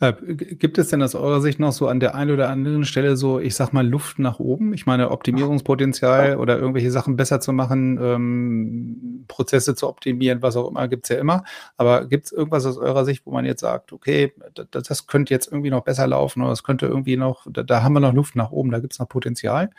Äh, 0.00 0.12
gibt 0.34 0.78
es 0.78 0.88
denn 0.88 1.02
aus 1.02 1.14
eurer 1.14 1.40
Sicht 1.40 1.58
noch 1.58 1.72
so 1.72 1.88
an 1.88 2.00
der 2.00 2.14
einen 2.14 2.30
oder 2.30 2.50
anderen 2.50 2.84
Stelle 2.84 3.16
so, 3.16 3.40
ich 3.40 3.54
sag 3.54 3.72
mal, 3.72 3.86
Luft 3.86 4.18
nach 4.18 4.38
oben? 4.38 4.74
Ich 4.74 4.86
meine, 4.86 5.10
Optimierungspotenzial 5.10 6.36
oder 6.36 6.58
irgendwelche 6.58 6.90
Sachen 6.90 7.16
besser 7.16 7.40
zu 7.40 7.52
machen, 7.52 7.98
ähm, 8.00 9.24
Prozesse 9.28 9.74
zu 9.74 9.88
optimieren, 9.88 10.42
was 10.42 10.56
auch 10.56 10.68
immer, 10.68 10.88
gibt's 10.88 11.08
ja 11.08 11.16
immer. 11.16 11.44
Aber 11.76 12.06
gibt 12.06 12.26
es 12.26 12.32
irgendwas 12.32 12.66
aus 12.66 12.76
eurer 12.76 13.04
Sicht, 13.04 13.26
wo 13.26 13.32
man 13.32 13.44
jetzt 13.44 13.60
sagt, 13.60 13.92
okay, 13.92 14.32
das, 14.70 14.84
das 14.84 15.06
könnte 15.06 15.32
jetzt 15.34 15.50
irgendwie 15.50 15.70
noch 15.70 15.84
besser 15.84 16.06
laufen 16.06 16.42
oder 16.42 16.50
das 16.50 16.62
könnte 16.64 16.86
irgendwie 16.86 17.16
noch, 17.16 17.46
da, 17.50 17.62
da 17.62 17.82
haben 17.82 17.94
wir 17.94 18.00
noch 18.00 18.14
Luft 18.14 18.36
nach 18.36 18.50
oben, 18.50 18.70
da 18.70 18.80
gibt's 18.80 18.98
noch 18.98 19.08
Potenzial? 19.08 19.70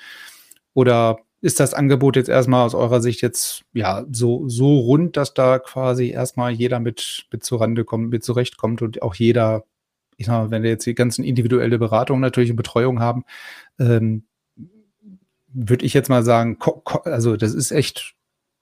Oder 0.73 1.17
ist 1.41 1.59
das 1.59 1.73
Angebot 1.73 2.15
jetzt 2.15 2.29
erstmal 2.29 2.65
aus 2.65 2.73
eurer 2.73 3.01
Sicht 3.01 3.21
jetzt 3.21 3.63
ja 3.73 4.05
so, 4.11 4.47
so 4.47 4.79
rund, 4.79 5.17
dass 5.17 5.33
da 5.33 5.59
quasi 5.59 6.09
erstmal 6.09 6.51
jeder 6.51 6.79
mit, 6.79 7.25
mit 7.31 7.43
zurande 7.43 7.83
kommt, 7.83 8.09
mit 8.09 8.23
zurechtkommt 8.23 8.81
und 8.81 9.01
auch 9.01 9.13
jeder 9.13 9.65
ich 10.23 10.27
sag 10.27 10.43
mal, 10.43 10.51
wenn 10.51 10.63
wir 10.63 10.69
jetzt 10.69 10.85
die 10.85 10.95
ganzen 10.95 11.23
individuelle 11.23 11.77
Beratung 11.77 12.19
natürlich 12.21 12.49
und 12.49 12.55
Betreuung 12.55 12.99
haben, 13.01 13.25
ähm, 13.77 14.23
würde 15.47 15.85
ich 15.85 15.93
jetzt 15.93 16.09
mal 16.09 16.23
sagen, 16.23 16.57
also 17.03 17.35
das 17.35 17.53
ist 17.53 17.71
echt 17.71 18.15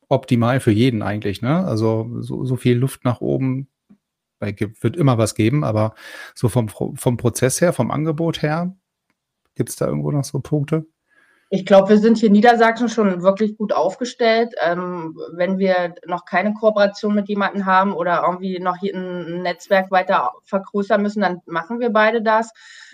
optimal 0.09 0.59
für 0.59 0.71
jeden 0.71 1.03
eigentlich, 1.03 1.41
ne? 1.41 1.65
Also 1.65 2.09
so, 2.19 2.43
so 2.45 2.55
viel 2.57 2.77
Luft 2.77 3.05
nach 3.05 3.21
oben, 3.21 3.67
wird 4.39 4.97
immer 4.97 5.19
was 5.19 5.35
geben, 5.35 5.63
aber 5.63 5.93
so 6.33 6.49
vom, 6.49 6.67
vom 6.67 7.17
Prozess 7.17 7.61
her, 7.61 7.73
vom 7.73 7.91
Angebot 7.91 8.41
her, 8.41 8.75
gibt 9.55 9.69
es 9.69 9.75
da 9.75 9.85
irgendwo 9.85 10.11
noch 10.11 10.23
so 10.23 10.39
Punkte? 10.39 10.87
Ich 11.53 11.65
glaube, 11.65 11.89
wir 11.89 11.97
sind 11.97 12.17
hier 12.17 12.27
in 12.27 12.31
Niedersachsen 12.31 12.87
schon 12.87 13.23
wirklich 13.23 13.57
gut 13.57 13.73
aufgestellt. 13.73 14.53
Ähm, 14.61 15.19
wenn 15.33 15.57
wir 15.57 15.95
noch 16.05 16.23
keine 16.23 16.53
Kooperation 16.53 17.13
mit 17.13 17.27
jemandem 17.27 17.65
haben 17.65 17.91
oder 17.91 18.23
irgendwie 18.25 18.57
noch 18.59 18.77
hier 18.77 18.95
ein 18.95 19.41
Netzwerk 19.41 19.91
weiter 19.91 20.31
vergrößern 20.45 21.01
müssen, 21.01 21.19
dann 21.19 21.41
machen 21.47 21.81
wir 21.81 21.89
beide 21.89 22.21
das. 22.21 22.53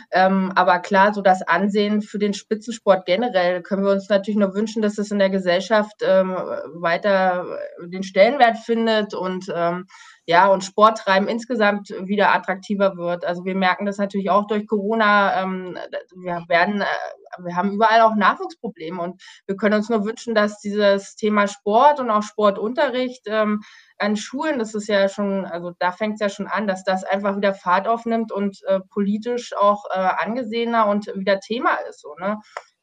Ähm, 0.10 0.52
aber 0.56 0.80
klar, 0.80 1.14
so 1.14 1.22
das 1.22 1.44
Ansehen 1.44 2.02
für 2.02 2.18
den 2.18 2.34
Spitzensport 2.34 3.06
generell 3.06 3.62
können 3.62 3.86
wir 3.86 3.92
uns 3.92 4.10
natürlich 4.10 4.40
nur 4.40 4.56
wünschen, 4.56 4.82
dass 4.82 4.98
es 4.98 5.12
in 5.12 5.20
der 5.20 5.30
Gesellschaft 5.30 6.02
ähm, 6.02 6.36
weiter 6.74 7.46
den 7.80 8.02
Stellenwert 8.02 8.58
findet 8.58 9.14
und 9.14 9.54
ähm, 9.56 9.86
ja, 10.30 10.48
und 10.48 10.62
Sporttreiben 10.66 11.30
insgesamt 11.30 11.90
wieder 12.04 12.36
attraktiver 12.36 12.98
wird. 12.98 13.24
Also 13.24 13.46
wir 13.46 13.56
merken 13.56 13.86
das 13.86 13.98
natürlich 13.98 14.30
auch 14.30 14.46
durch 14.46 14.68
Corona. 14.68 15.42
Ähm, 15.42 15.78
wir 16.18 16.44
werden, 16.50 16.82
äh, 16.82 17.44
wir 17.44 17.56
haben 17.56 17.72
überall 17.72 18.02
auch 18.02 18.14
Nachwuchsprobleme 18.14 19.02
und 19.02 19.22
wir 19.46 19.56
können 19.56 19.76
uns 19.76 19.88
nur 19.88 20.04
wünschen, 20.04 20.36
dass 20.36 20.60
dieses 20.60 21.16
Thema 21.16 21.48
Sport 21.48 22.02
und 22.02 22.10
auch 22.10 22.24
Sportunterricht 22.24 23.22
ähm, 23.28 23.62
an 24.00 24.18
Schulen, 24.18 24.60
das 24.60 24.76
ist 24.76 24.90
ja 24.90 25.08
schon, 25.08 25.46
also 25.46 25.72
da 25.80 25.94
fängt 25.94 26.16
es 26.16 26.20
ja 26.20 26.28
schon 26.28 26.48
an, 26.48 26.68
dass 26.68 26.84
das 26.84 27.06
einfach 27.06 27.38
wieder 27.38 27.54
Fahrt 27.54 27.88
aufnimmt 27.88 28.34
und 28.34 28.62
äh, 28.68 28.82
politisch 28.90 29.56
auch 29.56 29.86
äh, 29.90 29.98
angesehener 29.98 30.88
und 30.88 31.08
wieder 31.16 31.40
Thema 31.40 31.76
ist. 31.90 32.02
So, 32.02 32.16
ne? 32.20 32.38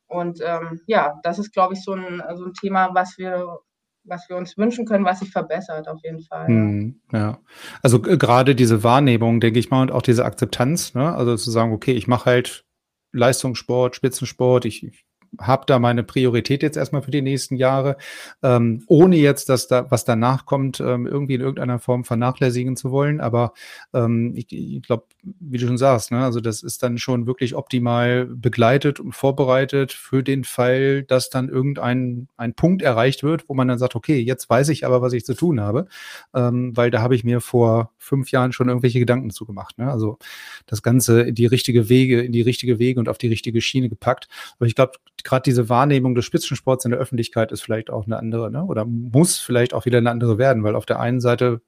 Und 0.06 0.40
ähm, 0.42 0.80
ja, 0.86 1.12
das 1.22 1.38
ist, 1.38 1.52
glaube 1.52 1.74
ich, 1.74 1.84
so 1.84 1.92
ein, 1.92 2.22
so 2.36 2.46
ein 2.46 2.54
Thema, 2.54 2.94
was 2.94 3.18
wir 3.18 3.58
was 4.04 4.28
wir 4.28 4.37
uns 4.37 4.56
wünschen 4.56 4.87
können, 4.87 5.04
was 5.04 5.20
sich 5.20 5.30
verbessert, 5.30 5.88
auf 5.88 6.02
jeden 6.02 6.20
Fall. 6.20 6.46
Hm, 6.46 7.00
ja, 7.12 7.38
also 7.82 8.00
gerade 8.00 8.54
diese 8.54 8.82
Wahrnehmung, 8.82 9.40
denke 9.40 9.58
ich 9.58 9.70
mal, 9.70 9.82
und 9.82 9.92
auch 9.92 10.02
diese 10.02 10.25
Akzeptanz, 10.25 10.94
ne? 10.94 11.14
also 11.14 11.37
zu 11.37 11.50
sagen, 11.50 11.73
okay, 11.73 11.92
ich 11.92 12.06
mache 12.06 12.26
halt 12.26 12.64
Leistungssport, 13.12 13.96
Spitzensport, 13.96 14.64
ich, 14.64 14.84
ich 14.84 15.03
habe 15.40 15.64
da 15.66 15.78
meine 15.78 16.02
Priorität 16.02 16.62
jetzt 16.62 16.76
erstmal 16.76 17.02
für 17.02 17.10
die 17.10 17.22
nächsten 17.22 17.56
Jahre, 17.56 17.96
ähm, 18.42 18.82
ohne 18.86 19.16
jetzt, 19.16 19.48
dass 19.48 19.68
da, 19.68 19.90
was 19.90 20.04
danach 20.04 20.46
kommt, 20.46 20.80
ähm, 20.80 21.06
irgendwie 21.06 21.34
in 21.34 21.40
irgendeiner 21.40 21.78
Form 21.78 22.04
vernachlässigen 22.04 22.76
zu 22.76 22.90
wollen. 22.90 23.20
Aber 23.20 23.52
ähm, 23.92 24.32
ich, 24.36 24.52
ich 24.52 24.82
glaube, 24.82 25.04
wie 25.22 25.58
du 25.58 25.66
schon 25.66 25.78
sagst, 25.78 26.10
ne, 26.10 26.24
also 26.24 26.40
das 26.40 26.62
ist 26.62 26.82
dann 26.82 26.98
schon 26.98 27.26
wirklich 27.26 27.54
optimal 27.54 28.26
begleitet 28.26 29.00
und 29.00 29.14
vorbereitet 29.14 29.92
für 29.92 30.22
den 30.22 30.44
Fall, 30.44 31.02
dass 31.02 31.30
dann 31.30 31.48
irgendein 31.48 32.28
ein 32.36 32.54
Punkt 32.54 32.82
erreicht 32.82 33.22
wird, 33.22 33.48
wo 33.48 33.54
man 33.54 33.68
dann 33.68 33.78
sagt, 33.78 33.94
okay, 33.96 34.18
jetzt 34.20 34.48
weiß 34.48 34.68
ich 34.68 34.84
aber, 34.86 35.02
was 35.02 35.12
ich 35.12 35.24
zu 35.24 35.34
tun 35.34 35.60
habe, 35.60 35.86
ähm, 36.34 36.76
weil 36.76 36.90
da 36.90 37.00
habe 37.00 37.14
ich 37.14 37.24
mir 37.24 37.40
vor 37.40 37.92
fünf 37.98 38.30
Jahren 38.30 38.52
schon 38.52 38.68
irgendwelche 38.68 38.98
Gedanken 38.98 39.30
zu 39.30 39.46
gemacht. 39.46 39.78
Ne? 39.78 39.90
Also 39.90 40.18
das 40.66 40.82
Ganze 40.82 41.22
in 41.22 41.34
die 41.34 41.46
richtige 41.46 41.88
Wege, 41.88 42.20
in 42.22 42.32
die 42.32 42.42
richtige 42.42 42.78
Wege 42.78 43.00
und 43.00 43.08
auf 43.08 43.18
die 43.18 43.28
richtige 43.28 43.60
Schiene 43.60 43.88
gepackt. 43.88 44.28
Aber 44.56 44.66
ich 44.66 44.74
glaube, 44.74 44.92
gerade 45.24 45.42
diese 45.42 45.68
Wahrnehmung 45.68 46.14
des 46.14 46.24
Spitzensports 46.24 46.84
in 46.84 46.92
der 46.92 47.00
Öffentlichkeit 47.00 47.50
ist 47.50 47.62
vielleicht 47.62 47.90
auch 47.90 48.06
eine 48.06 48.18
andere, 48.18 48.50
ne? 48.50 48.64
Oder 48.64 48.84
muss 48.84 49.38
vielleicht 49.38 49.74
auch 49.74 49.86
wieder 49.86 49.98
eine 49.98 50.10
andere 50.10 50.38
werden, 50.38 50.62
weil 50.62 50.76
auf 50.76 50.86
der 50.86 51.00
einen 51.00 51.20
Seite 51.20 51.62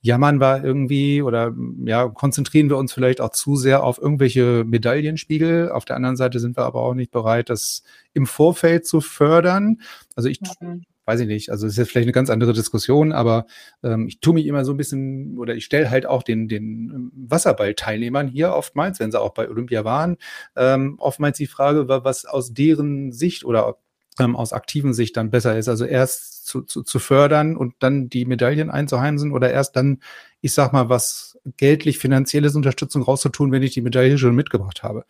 jammern 0.00 0.40
wir 0.40 0.62
irgendwie 0.62 1.22
oder 1.22 1.52
ja, 1.84 2.08
konzentrieren 2.08 2.68
wir 2.68 2.76
uns 2.76 2.92
vielleicht 2.92 3.20
auch 3.20 3.30
zu 3.30 3.56
sehr 3.56 3.82
auf 3.82 3.98
irgendwelche 4.00 4.64
Medaillenspiegel. 4.64 5.72
Auf 5.72 5.84
der 5.84 5.96
anderen 5.96 6.16
Seite 6.16 6.38
sind 6.38 6.56
wir 6.56 6.64
aber 6.64 6.82
auch 6.82 6.94
nicht 6.94 7.10
bereit, 7.10 7.50
das 7.50 7.82
im 8.12 8.26
Vorfeld 8.26 8.86
zu 8.86 9.00
fördern. 9.00 9.80
Also 10.14 10.28
ich 10.28 10.40
mhm 10.60 10.84
weiß 11.08 11.20
ich 11.20 11.26
nicht, 11.26 11.50
also 11.50 11.66
es 11.66 11.72
ist 11.72 11.78
jetzt 11.78 11.90
vielleicht 11.90 12.04
eine 12.04 12.12
ganz 12.12 12.28
andere 12.28 12.52
Diskussion, 12.52 13.12
aber 13.12 13.46
ähm, 13.82 14.06
ich 14.06 14.20
tue 14.20 14.34
mich 14.34 14.46
immer 14.46 14.64
so 14.64 14.72
ein 14.74 14.76
bisschen 14.76 15.38
oder 15.38 15.54
ich 15.56 15.64
stelle 15.64 15.90
halt 15.90 16.04
auch 16.04 16.22
den, 16.22 16.48
den 16.48 16.92
ähm, 16.94 17.12
Wasserballteilnehmern 17.16 18.28
hier 18.28 18.52
oftmals, 18.52 19.00
wenn 19.00 19.10
sie 19.10 19.20
auch 19.20 19.32
bei 19.32 19.48
Olympia 19.48 19.84
waren, 19.84 20.18
ähm, 20.54 20.96
oftmals 20.98 21.38
die 21.38 21.46
Frage, 21.46 21.88
was 21.88 22.26
aus 22.26 22.52
deren 22.52 23.10
Sicht 23.10 23.44
oder 23.46 23.78
ähm, 24.18 24.36
aus 24.36 24.52
aktiven 24.52 24.92
Sicht 24.92 25.16
dann 25.16 25.30
besser 25.30 25.56
ist. 25.56 25.68
Also 25.68 25.86
erst 25.86 26.46
zu, 26.46 26.62
zu, 26.62 26.82
zu 26.82 26.98
fördern 26.98 27.56
und 27.56 27.74
dann 27.78 28.10
die 28.10 28.26
Medaillen 28.26 28.70
einzuheimsen 28.70 29.32
oder 29.32 29.50
erst 29.50 29.76
dann, 29.76 30.00
ich 30.42 30.52
sag 30.52 30.74
mal, 30.74 30.90
was 30.90 31.38
geldlich, 31.56 31.98
finanzielles 31.98 32.54
Unterstützung 32.54 33.02
rauszutun, 33.02 33.50
wenn 33.50 33.62
ich 33.62 33.72
die 33.72 33.82
Medaille 33.82 34.18
schon 34.18 34.34
mitgebracht 34.34 34.82
habe. 34.82 35.04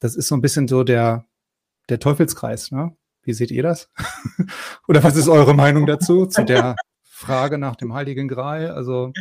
Das 0.00 0.16
ist 0.16 0.28
so 0.28 0.34
ein 0.34 0.40
bisschen 0.40 0.66
so 0.66 0.82
der, 0.82 1.26
der 1.88 2.00
Teufelskreis, 2.00 2.72
ne? 2.72 2.96
Wie 3.28 3.34
seht 3.34 3.50
ihr 3.50 3.62
das? 3.62 3.90
Oder 4.88 5.04
was 5.04 5.14
ist 5.14 5.28
eure 5.28 5.52
Meinung 5.52 5.84
dazu, 5.84 6.24
zu 6.24 6.46
der 6.46 6.76
Frage 7.04 7.58
nach 7.58 7.76
dem 7.76 7.92
Heiligen 7.92 8.26
Gral? 8.26 8.70
Also, 8.70 9.12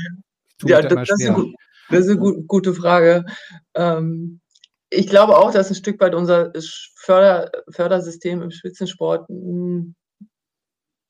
ja, 0.64 0.82
das, 0.82 0.94
das, 0.94 1.20
ist 1.20 1.28
eine, 1.28 1.54
das, 1.90 2.06
ist 2.06 2.12
eine, 2.12 2.44
gute 2.44 2.74
Frage. 2.74 3.26
Ähm, 3.76 4.40
ich 4.90 5.08
glaube 5.08 5.36
auch, 5.36 5.52
dass 5.52 5.68
ein 5.68 5.76
Stück 5.76 6.00
weit 6.00 6.16
unser 6.16 6.54
Förder, 6.96 7.52
Fördersystem 7.70 8.42
im 8.42 8.52
Spitzensport 8.52 9.30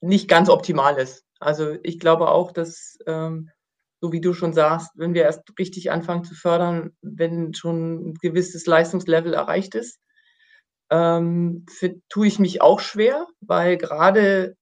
nicht 0.00 0.28
ganz 0.28 0.48
optimal 0.48 0.96
ist. 0.96 1.22
Also 1.38 1.76
ich 1.84 2.00
glaube 2.00 2.26
auch, 2.26 2.50
dass, 2.50 2.98
ähm, 3.06 3.48
so 4.00 4.10
wie 4.10 4.20
du 4.20 4.34
schon 4.34 4.54
sagst, 4.54 4.90
wenn 4.96 5.14
wir 5.14 5.22
erst 5.22 5.56
richtig 5.56 5.92
anfangen 5.92 6.24
zu 6.24 6.34
fördern, 6.34 6.90
wenn 7.00 7.54
schon 7.54 8.08
ein 8.08 8.14
gewisses 8.14 8.66
Leistungslevel 8.66 9.34
erreicht 9.34 9.76
ist, 9.76 10.00
ähm, 10.90 11.66
für, 11.70 11.94
tue 12.08 12.26
ich 12.26 12.38
mich 12.38 12.60
auch 12.62 12.80
schwer, 12.80 13.26
weil 13.40 13.76
gerade 13.76 14.56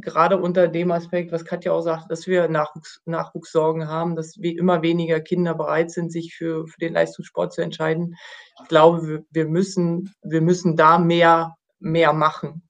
gerade 0.00 0.38
unter 0.38 0.68
dem 0.68 0.90
Aspekt, 0.90 1.32
was 1.32 1.44
Katja 1.44 1.72
auch 1.72 1.82
sagt, 1.82 2.10
dass 2.10 2.26
wir 2.26 2.48
Nachwuchs, 2.48 3.00
Nachwuchssorgen 3.04 3.88
haben, 3.88 4.16
dass 4.16 4.36
immer 4.36 4.82
weniger 4.82 5.20
Kinder 5.20 5.54
bereit 5.54 5.90
sind, 5.90 6.10
sich 6.10 6.34
für, 6.34 6.66
für 6.66 6.78
den 6.80 6.94
Leistungssport 6.94 7.52
zu 7.52 7.62
entscheiden. 7.62 8.16
Ich 8.62 8.68
glaube, 8.68 9.06
wir, 9.06 9.24
wir, 9.30 9.46
müssen, 9.46 10.12
wir 10.22 10.40
müssen 10.40 10.76
da 10.76 10.98
mehr, 10.98 11.56
mehr 11.78 12.12
machen, 12.12 12.62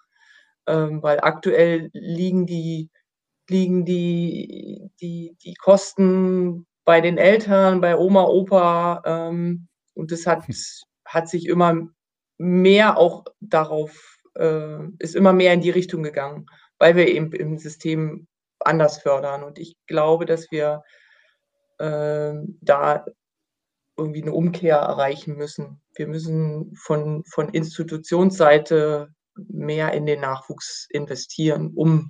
ähm, 0.67 1.03
weil 1.03 1.21
aktuell 1.21 1.91
liegen 1.93 2.47
die, 2.47 2.91
liegen 3.49 3.85
die, 3.85 4.91
die, 5.01 5.37
die 5.43 5.55
Kosten 5.55 6.67
bei 6.85 7.01
den 7.01 7.19
Eltern, 7.19 7.81
bei 7.81 7.97
Oma, 7.97 8.25
Opa 8.25 9.03
ähm, 9.05 9.69
und 9.95 10.13
das 10.13 10.27
hat, 10.27 10.45
hat 11.05 11.29
sich 11.29 11.47
immer 11.47 11.89
mehr 12.41 12.97
auch 12.97 13.25
darauf, 13.41 14.19
äh, 14.35 14.79
ist 14.99 15.15
immer 15.15 15.35
mehr 15.35 15.53
in 15.53 15.61
die 15.61 15.69
Richtung 15.69 16.03
gegangen, 16.03 16.47
weil 16.79 16.97
wir 16.97 17.07
eben 17.07 17.31
im 17.33 17.59
System 17.59 18.27
anders 18.61 19.03
fördern. 19.03 19.45
Und 19.45 19.59
ich 19.59 19.77
glaube, 19.87 20.25
dass 20.25 20.51
wir 20.51 20.83
äh, 21.79 22.33
da 22.63 23.05
irgendwie 23.99 24.23
eine 24.23 24.33
Umkehr 24.33 24.77
erreichen 24.77 25.37
müssen. 25.37 25.83
Wir 25.95 26.07
müssen 26.07 26.75
von, 26.77 27.25
von 27.27 27.51
Institutionsseite 27.51 29.13
mehr 29.35 29.93
in 29.93 30.07
den 30.07 30.21
Nachwuchs 30.21 30.87
investieren, 30.91 31.73
um, 31.75 32.09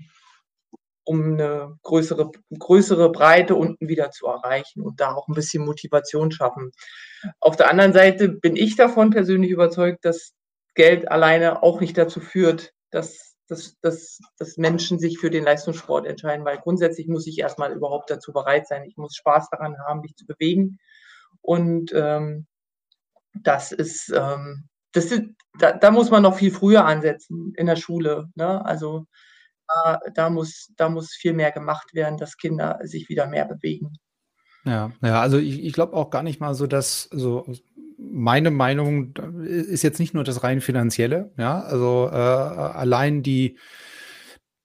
um 1.10 1.32
eine 1.32 1.76
größere, 1.82 2.30
größere 2.56 3.10
Breite 3.10 3.56
unten 3.56 3.88
wieder 3.88 4.12
zu 4.12 4.26
erreichen 4.26 4.80
und 4.80 5.00
da 5.00 5.12
auch 5.12 5.26
ein 5.26 5.34
bisschen 5.34 5.64
Motivation 5.64 6.30
schaffen. 6.30 6.70
Auf 7.40 7.56
der 7.56 7.68
anderen 7.68 7.92
Seite 7.92 8.28
bin 8.28 8.54
ich 8.54 8.76
davon 8.76 9.10
persönlich 9.10 9.50
überzeugt, 9.50 10.04
dass 10.04 10.34
Geld 10.76 11.10
alleine 11.10 11.64
auch 11.64 11.80
nicht 11.80 11.98
dazu 11.98 12.20
führt, 12.20 12.74
dass, 12.92 13.34
dass, 13.48 13.76
dass, 13.80 14.20
dass 14.38 14.56
Menschen 14.56 15.00
sich 15.00 15.18
für 15.18 15.30
den 15.30 15.42
Leistungssport 15.42 16.06
entscheiden, 16.06 16.44
weil 16.44 16.58
grundsätzlich 16.58 17.08
muss 17.08 17.26
ich 17.26 17.40
erstmal 17.40 17.72
überhaupt 17.72 18.08
dazu 18.08 18.32
bereit 18.32 18.68
sein. 18.68 18.84
Ich 18.84 18.96
muss 18.96 19.16
Spaß 19.16 19.48
daran 19.50 19.76
haben, 19.88 20.02
mich 20.02 20.14
zu 20.14 20.26
bewegen. 20.26 20.78
Und 21.40 21.92
ähm, 21.92 22.46
das 23.34 23.72
ist, 23.72 24.12
ähm, 24.14 24.68
das 24.92 25.06
ist 25.06 25.24
da, 25.58 25.72
da, 25.72 25.90
muss 25.90 26.12
man 26.12 26.22
noch 26.22 26.36
viel 26.36 26.52
früher 26.52 26.84
ansetzen 26.84 27.52
in 27.56 27.66
der 27.66 27.74
Schule. 27.74 28.28
Ne? 28.36 28.64
Also 28.64 29.06
da, 29.84 30.00
da, 30.14 30.30
muss, 30.30 30.72
da 30.76 30.88
muss 30.88 31.12
viel 31.12 31.32
mehr 31.32 31.52
gemacht 31.52 31.94
werden, 31.94 32.18
dass 32.18 32.36
Kinder 32.36 32.78
sich 32.82 33.08
wieder 33.08 33.26
mehr 33.26 33.44
bewegen. 33.44 33.92
Ja, 34.64 34.92
ja, 35.02 35.20
also 35.20 35.38
ich, 35.38 35.64
ich 35.64 35.72
glaube 35.72 35.94
auch 35.94 36.10
gar 36.10 36.22
nicht 36.22 36.40
mal 36.40 36.54
so, 36.54 36.66
dass 36.66 37.04
so 37.04 37.46
meine 37.96 38.50
Meinung 38.50 39.14
ist 39.44 39.82
jetzt 39.82 39.98
nicht 39.98 40.14
nur 40.14 40.24
das 40.24 40.42
rein 40.42 40.60
finanzielle, 40.60 41.32
ja, 41.36 41.60
also 41.60 42.08
äh, 42.10 42.14
allein 42.14 43.22
die 43.22 43.58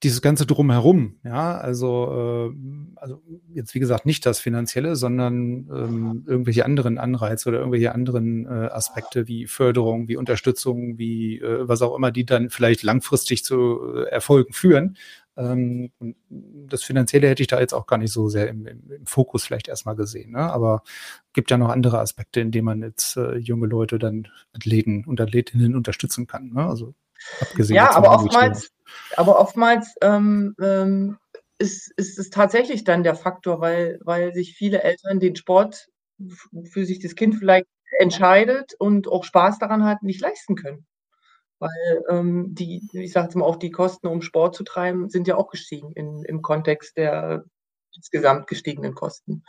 dieses 0.03 0.21
ganze 0.21 0.45
drumherum, 0.45 1.19
ja, 1.23 1.57
also, 1.57 2.51
äh, 2.51 2.97
also 2.97 3.21
jetzt 3.53 3.73
wie 3.73 3.79
gesagt 3.79 4.05
nicht 4.05 4.25
das 4.25 4.39
Finanzielle, 4.39 4.95
sondern 4.95 5.69
ähm, 5.71 6.23
irgendwelche 6.27 6.65
anderen 6.65 6.97
Anreize 6.97 7.49
oder 7.49 7.59
irgendwelche 7.59 7.93
anderen 7.93 8.45
äh, 8.45 8.67
Aspekte 8.67 9.27
wie 9.27 9.47
Förderung, 9.47 10.07
wie 10.07 10.17
Unterstützung, 10.17 10.97
wie 10.97 11.39
äh, 11.39 11.67
was 11.67 11.81
auch 11.81 11.95
immer, 11.95 12.11
die 12.11 12.25
dann 12.25 12.49
vielleicht 12.49 12.83
langfristig 12.83 13.43
zu 13.43 13.79
äh, 13.95 14.09
Erfolgen 14.09 14.53
führen. 14.53 14.97
Ähm, 15.37 15.91
das 16.29 16.83
Finanzielle 16.83 17.27
hätte 17.27 17.41
ich 17.41 17.47
da 17.47 17.59
jetzt 17.59 17.73
auch 17.73 17.87
gar 17.87 17.97
nicht 17.97 18.11
so 18.11 18.29
sehr 18.29 18.47
im, 18.49 18.65
im, 18.67 18.91
im 18.91 19.05
Fokus 19.05 19.45
vielleicht 19.45 19.67
erstmal 19.67 19.95
gesehen. 19.95 20.31
Ne? 20.31 20.39
Aber 20.39 20.83
gibt 21.33 21.51
ja 21.51 21.57
noch 21.57 21.69
andere 21.69 21.99
Aspekte, 21.99 22.41
in 22.41 22.51
denen 22.51 22.65
man 22.65 22.81
jetzt 22.81 23.17
äh, 23.17 23.37
junge 23.37 23.67
Leute 23.67 23.97
dann 23.97 24.27
Athleten 24.53 25.03
und 25.05 25.19
Athletinnen 25.19 25.75
unterstützen 25.75 26.27
kann. 26.27 26.51
Ne? 26.53 26.65
Also 26.65 26.93
abgesehen. 27.41 27.75
Ja, 27.75 27.95
aber 27.95 28.11
oftmals, 28.11 28.71
aber 29.15 29.39
oftmals 29.39 29.95
ähm, 30.01 30.55
ähm, 30.61 31.17
ist, 31.57 31.91
ist 31.97 32.19
es 32.19 32.29
tatsächlich 32.29 32.83
dann 32.83 33.03
der 33.03 33.15
Faktor, 33.15 33.61
weil, 33.61 33.99
weil 34.03 34.33
sich 34.33 34.55
viele 34.55 34.83
Eltern 34.83 35.19
den 35.19 35.35
Sport 35.35 35.87
für 36.71 36.85
sich 36.85 36.99
das 36.99 37.15
Kind 37.15 37.35
vielleicht 37.35 37.67
entscheidet 37.99 38.73
und 38.77 39.07
auch 39.07 39.23
Spaß 39.23 39.59
daran 39.59 39.85
hat, 39.85 40.03
nicht 40.03 40.21
leisten 40.21 40.55
können. 40.55 40.85
Weil 41.59 42.03
ähm, 42.09 42.53
die, 42.53 42.87
ich 42.93 43.13
sage 43.13 43.27
jetzt 43.27 43.35
mal, 43.35 43.45
auch 43.45 43.55
die 43.55 43.71
Kosten, 43.71 44.07
um 44.07 44.21
Sport 44.21 44.55
zu 44.55 44.63
treiben, 44.63 45.09
sind 45.09 45.27
ja 45.27 45.37
auch 45.37 45.49
gestiegen 45.49 45.93
in, 45.93 46.23
im 46.23 46.41
Kontext 46.41 46.97
der 46.97 47.45
insgesamt 47.95 48.47
gestiegenen 48.47 48.93
Kosten. 48.93 49.43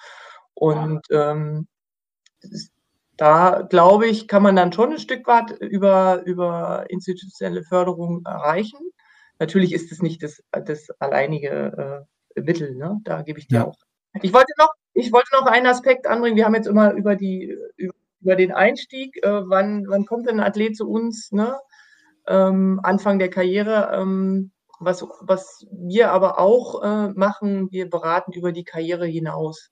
Und 0.55 1.05
ähm, 1.11 1.67
da 3.17 3.63
glaube 3.63 4.07
ich, 4.07 4.29
kann 4.29 4.43
man 4.43 4.57
dann 4.57 4.73
schon 4.73 4.93
ein 4.93 4.99
Stück 4.99 5.27
weit 5.27 5.51
über, 5.51 6.23
über 6.25 6.87
institutionelle 6.89 7.65
Förderung 7.65 8.25
erreichen. 8.25 8.79
Natürlich 9.39 9.73
ist 9.73 9.93
es 9.93 10.03
nicht 10.03 10.23
das, 10.23 10.43
das 10.51 10.91
alleinige 10.99 12.07
äh, 12.35 12.41
Mittel, 12.41 12.75
ne? 12.75 13.01
da 13.05 13.23
gebe 13.23 13.39
ich 13.39 13.49
dir 13.49 13.57
ja. 13.57 13.65
auch. 13.67 13.79
Ich 14.23 14.33
wollte, 14.33 14.53
noch, 14.59 14.73
ich 14.95 15.13
wollte 15.13 15.29
noch 15.33 15.47
einen 15.47 15.67
Aspekt 15.67 16.07
anbringen. 16.07 16.37
Wir 16.37 16.47
haben 16.47 16.55
jetzt 16.55 16.69
immer 16.69 16.93
über, 16.93 17.17
die, 17.17 17.55
über 18.21 18.37
den 18.37 18.53
Einstieg, 18.53 19.23
äh, 19.23 19.43
wann, 19.49 19.85
wann 19.89 20.07
kommt 20.07 20.27
denn 20.27 20.41
ein 20.41 20.47
Athlet 20.47 20.77
zu 20.77 20.89
uns, 20.89 21.33
ne? 21.33 21.59
ähm, 22.27 22.81
Anfang 22.83 23.19
der 23.19 23.31
Karriere. 23.31 23.91
Ähm, 23.93 24.53
was, 24.79 25.03
was 25.21 25.67
wir 25.71 26.11
aber 26.13 26.39
auch 26.39 26.83
äh, 26.83 27.09
machen, 27.15 27.71
wir 27.71 27.89
beraten 27.89 28.33
über 28.33 28.53
die 28.53 28.65
Karriere 28.65 29.07
hinaus. 29.07 29.71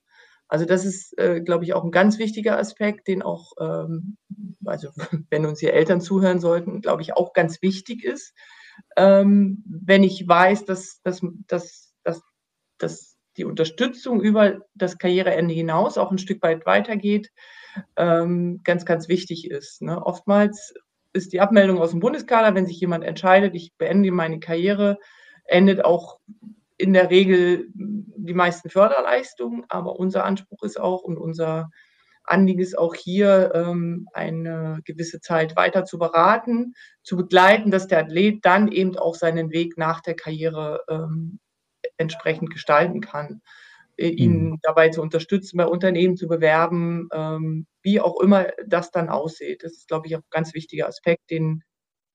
Also 0.49 0.64
das 0.64 0.85
ist, 0.85 1.18
äh, 1.18 1.40
glaube 1.40 1.64
ich, 1.64 1.75
auch 1.75 1.85
ein 1.85 1.90
ganz 1.90 2.18
wichtiger 2.18 2.59
Aspekt, 2.59 3.09
den 3.09 3.23
auch, 3.23 3.52
ähm, 3.61 4.16
also 4.64 4.88
wenn 5.30 5.47
uns 5.47 5.61
hier 5.61 5.75
Eltern 5.75 6.00
zuhören 6.00 6.40
sollten, 6.40 6.80
glaube 6.80 7.02
ich, 7.02 7.16
auch 7.16 7.33
ganz 7.33 7.61
wichtig 7.62 8.04
ist. 8.04 8.35
Ähm, 8.97 9.62
wenn 9.66 10.02
ich 10.02 10.26
weiß, 10.26 10.64
dass, 10.64 11.00
dass, 11.02 11.21
dass, 11.47 11.95
dass, 12.02 12.23
dass 12.78 13.16
die 13.37 13.45
Unterstützung 13.45 14.21
über 14.21 14.61
das 14.75 14.99
Karriereende 14.99 15.54
hinaus 15.54 15.99
auch 15.99 16.11
ein 16.11 16.19
Stück 16.19 16.43
weit 16.43 16.66
weitergeht, 16.66 17.31
ähm, 17.97 18.61
ganz, 18.62 18.85
ganz 18.85 19.09
wichtig 19.09 19.50
ist. 19.50 19.83
Ne? 19.83 20.04
Oftmals 20.04 20.75
ist 21.12 21.33
die 21.33 21.40
Abmeldung 21.40 21.78
aus 21.78 21.90
dem 21.90 22.00
Bundeskader, 22.00 22.54
wenn 22.54 22.66
sich 22.66 22.81
jemand 22.81 23.04
entscheidet, 23.04 23.54
ich 23.54 23.73
beende 23.76 24.11
meine 24.11 24.40
Karriere, 24.40 24.99
endet 25.45 25.85
auch 25.85 26.21
in 26.76 26.93
der 26.93 27.11
Regel 27.11 27.69
die 27.75 28.35
meisten 28.35 28.69
Förderleistungen, 28.69 29.64
aber 29.69 29.99
unser 29.99 30.25
Anspruch 30.25 30.62
ist 30.62 30.81
auch 30.81 31.02
und 31.02 31.19
unser 31.19 31.71
Anliegen 32.25 32.61
ist 32.61 32.78
auch 32.78 32.95
hier, 32.95 33.52
ähm, 33.54 34.09
eine 34.12 34.81
gewisse 34.85 35.21
Zeit 35.21 35.57
weiter 35.57 35.85
zu 35.85 35.99
beraten, 35.99 36.75
zu 37.02 37.16
begleiten, 37.16 37.71
dass 37.71 37.87
der 37.87 38.00
Athlet 38.00 38.45
dann 38.45 38.69
eben 38.69 38.97
auch 38.97 39.14
seinen 39.14 39.50
Weg 39.50 39.76
nach 39.76 40.00
der 40.00 40.14
Karriere 40.14 40.81
ähm, 40.88 41.38
entsprechend 41.97 42.50
gestalten 42.50 43.00
kann. 43.00 43.43
Äh, 43.97 44.09
ihn 44.09 44.50
mhm. 44.50 44.59
dabei 44.62 44.88
zu 44.88 45.02
unterstützen, 45.02 45.57
bei 45.57 45.66
Unternehmen 45.66 46.16
zu 46.16 46.26
bewerben, 46.26 47.09
ähm, 47.12 47.66
wie 47.83 48.00
auch 48.00 48.21
immer 48.21 48.49
das 48.66 48.90
dann 48.90 49.09
aussieht. 49.09 49.62
Das 49.62 49.73
ist, 49.73 49.88
glaube 49.88 50.07
ich, 50.07 50.16
auch 50.16 50.21
ein 50.21 50.31
ganz 50.31 50.54
wichtiger 50.54 50.88
Aspekt, 50.88 51.31
den, 51.31 51.62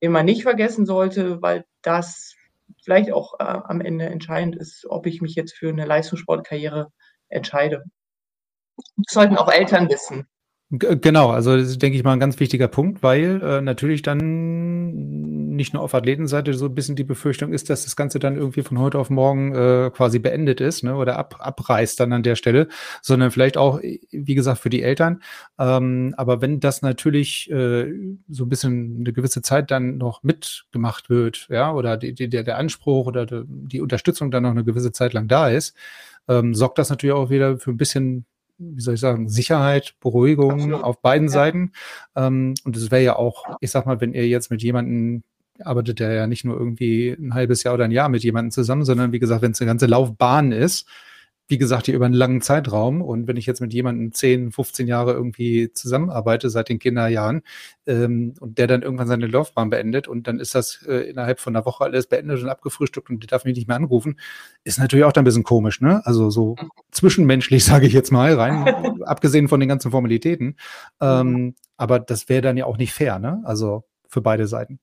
den 0.01 0.11
man 0.11 0.25
nicht 0.25 0.43
vergessen 0.43 0.85
sollte, 0.85 1.41
weil 1.41 1.65
das 1.81 2.35
vielleicht 2.83 3.11
auch 3.11 3.39
äh, 3.39 3.43
am 3.43 3.81
Ende 3.81 4.05
entscheidend 4.05 4.55
ist, 4.55 4.85
ob 4.89 5.05
ich 5.05 5.21
mich 5.21 5.35
jetzt 5.35 5.53
für 5.53 5.69
eine 5.69 5.85
Leistungssportkarriere 5.85 6.91
entscheide. 7.29 7.83
Das 8.97 9.13
sollten 9.13 9.37
auch 9.37 9.51
Eltern 9.51 9.89
wissen. 9.89 10.27
Genau, 10.71 11.31
also 11.31 11.57
das 11.57 11.67
ist, 11.67 11.81
denke 11.81 11.97
ich 11.97 12.03
mal, 12.03 12.13
ein 12.13 12.19
ganz 12.19 12.39
wichtiger 12.39 12.67
Punkt, 12.67 13.01
weil 13.01 13.41
äh, 13.41 13.59
natürlich 13.59 14.03
dann 14.03 15.49
nicht 15.55 15.73
nur 15.73 15.81
auf 15.81 15.95
Athletenseite 15.95 16.53
so 16.53 16.67
ein 16.67 16.75
bisschen 16.75 16.95
die 16.95 17.03
Befürchtung 17.03 17.53
ist, 17.53 17.71
dass 17.71 17.85
das 17.85 17.95
Ganze 17.95 18.19
dann 18.19 18.37
irgendwie 18.37 18.61
von 18.61 18.77
heute 18.77 18.99
auf 18.99 19.09
morgen 19.09 19.55
äh, 19.55 19.89
quasi 19.91 20.19
beendet 20.19 20.61
ist 20.61 20.83
ne, 20.83 20.95
oder 20.95 21.17
ab, 21.17 21.37
abreißt 21.39 21.99
dann 21.99 22.13
an 22.13 22.21
der 22.21 22.35
Stelle, 22.35 22.67
sondern 23.01 23.31
vielleicht 23.31 23.57
auch, 23.57 23.81
wie 23.81 24.35
gesagt, 24.35 24.59
für 24.59 24.69
die 24.69 24.83
Eltern. 24.83 25.23
Ähm, 25.57 26.13
aber 26.17 26.39
wenn 26.41 26.59
das 26.59 26.83
natürlich 26.83 27.49
äh, 27.49 27.91
so 28.29 28.45
ein 28.45 28.49
bisschen 28.49 28.97
eine 28.99 29.11
gewisse 29.11 29.41
Zeit 29.41 29.71
dann 29.71 29.97
noch 29.97 30.21
mitgemacht 30.21 31.09
wird, 31.09 31.47
ja, 31.49 31.73
oder 31.73 31.97
die, 31.97 32.13
die, 32.13 32.29
der, 32.29 32.57
Anspruch 32.57 33.07
oder 33.07 33.25
die, 33.25 33.43
die 33.47 33.81
Unterstützung 33.81 34.29
dann 34.29 34.43
noch 34.43 34.51
eine 34.51 34.63
gewisse 34.63 34.91
Zeit 34.91 35.13
lang 35.13 35.27
da 35.27 35.49
ist, 35.49 35.75
ähm, 36.27 36.53
sorgt 36.53 36.77
das 36.77 36.91
natürlich 36.91 37.15
auch 37.15 37.31
wieder 37.31 37.57
für 37.57 37.71
ein 37.71 37.77
bisschen 37.77 38.25
wie 38.59 38.81
soll 38.81 38.95
ich 38.95 38.99
sagen, 38.99 39.29
Sicherheit, 39.29 39.95
Beruhigung 40.01 40.51
Absolut. 40.51 40.83
auf 40.83 41.01
beiden 41.01 41.27
ja. 41.27 41.33
Seiten. 41.33 41.71
Ähm, 42.15 42.53
und 42.65 42.75
es 42.77 42.91
wäre 42.91 43.03
ja 43.03 43.15
auch, 43.15 43.45
ich 43.61 43.71
sag 43.71 43.85
mal, 43.85 44.01
wenn 44.01 44.13
ihr 44.13 44.27
jetzt 44.27 44.51
mit 44.51 44.61
jemandem 44.61 45.23
arbeitet, 45.61 45.99
der 45.99 46.13
ja 46.13 46.27
nicht 46.27 46.45
nur 46.45 46.57
irgendwie 46.57 47.09
ein 47.09 47.33
halbes 47.33 47.63
Jahr 47.63 47.73
oder 47.73 47.85
ein 47.85 47.91
Jahr 47.91 48.09
mit 48.09 48.23
jemandem 48.23 48.51
zusammen, 48.51 48.85
sondern 48.85 49.11
wie 49.11 49.19
gesagt, 49.19 49.41
wenn 49.41 49.51
es 49.51 49.61
eine 49.61 49.67
ganze 49.67 49.87
Laufbahn 49.87 50.51
ist, 50.51 50.87
wie 51.49 51.57
gesagt, 51.57 51.87
hier 51.87 51.95
über 51.95 52.05
einen 52.05 52.13
langen 52.13 52.41
Zeitraum. 52.41 53.01
Und 53.01 53.27
wenn 53.27 53.35
ich 53.35 53.47
jetzt 53.47 53.59
mit 53.59 53.73
jemandem 53.73 54.13
10, 54.13 54.51
15 54.51 54.87
Jahre 54.87 55.13
irgendwie 55.13 55.73
zusammenarbeite, 55.73 56.49
seit 56.49 56.69
den 56.69 56.77
Kinderjahren, 56.77 57.41
ähm, 57.87 58.35
und 58.39 58.59
der 58.59 58.67
dann 58.67 58.83
irgendwann 58.83 59.07
seine 59.07 59.25
Laufbahn 59.25 59.71
beendet 59.71 60.07
und 60.07 60.27
dann 60.27 60.39
ist 60.39 60.53
das 60.53 60.83
äh, 60.87 61.09
innerhalb 61.09 61.39
von 61.39 61.55
einer 61.55 61.65
Woche 61.65 61.83
alles 61.83 62.07
beendet 62.07 62.43
und 62.43 62.49
abgefrühstückt 62.49 63.09
und 63.09 63.23
der 63.23 63.27
darf 63.27 63.45
mich 63.45 63.55
nicht 63.55 63.67
mehr 63.67 63.77
anrufen, 63.77 64.19
ist 64.63 64.77
natürlich 64.77 65.05
auch 65.05 65.11
dann 65.11 65.23
ein 65.23 65.25
bisschen 65.25 65.43
komisch, 65.43 65.81
ne? 65.81 66.05
Also 66.05 66.29
so 66.29 66.55
zwischenmenschlich, 66.91 67.65
sage 67.65 67.87
ich 67.87 67.93
jetzt 67.93 68.11
mal, 68.11 68.33
rein, 68.35 69.01
abgesehen 69.03 69.47
von 69.47 69.59
den 69.59 69.69
ganzen 69.69 69.89
Formalitäten. 69.89 70.55
Ähm, 71.01 71.55
aber 71.77 71.99
das 71.99 72.29
wäre 72.29 72.41
dann 72.41 72.57
ja 72.57 72.65
auch 72.65 72.77
nicht 72.77 72.93
fair, 72.93 73.17
ne? 73.17 73.41
Also 73.43 73.83
für 74.07 74.21
beide 74.21 74.45
Seiten. 74.45 74.79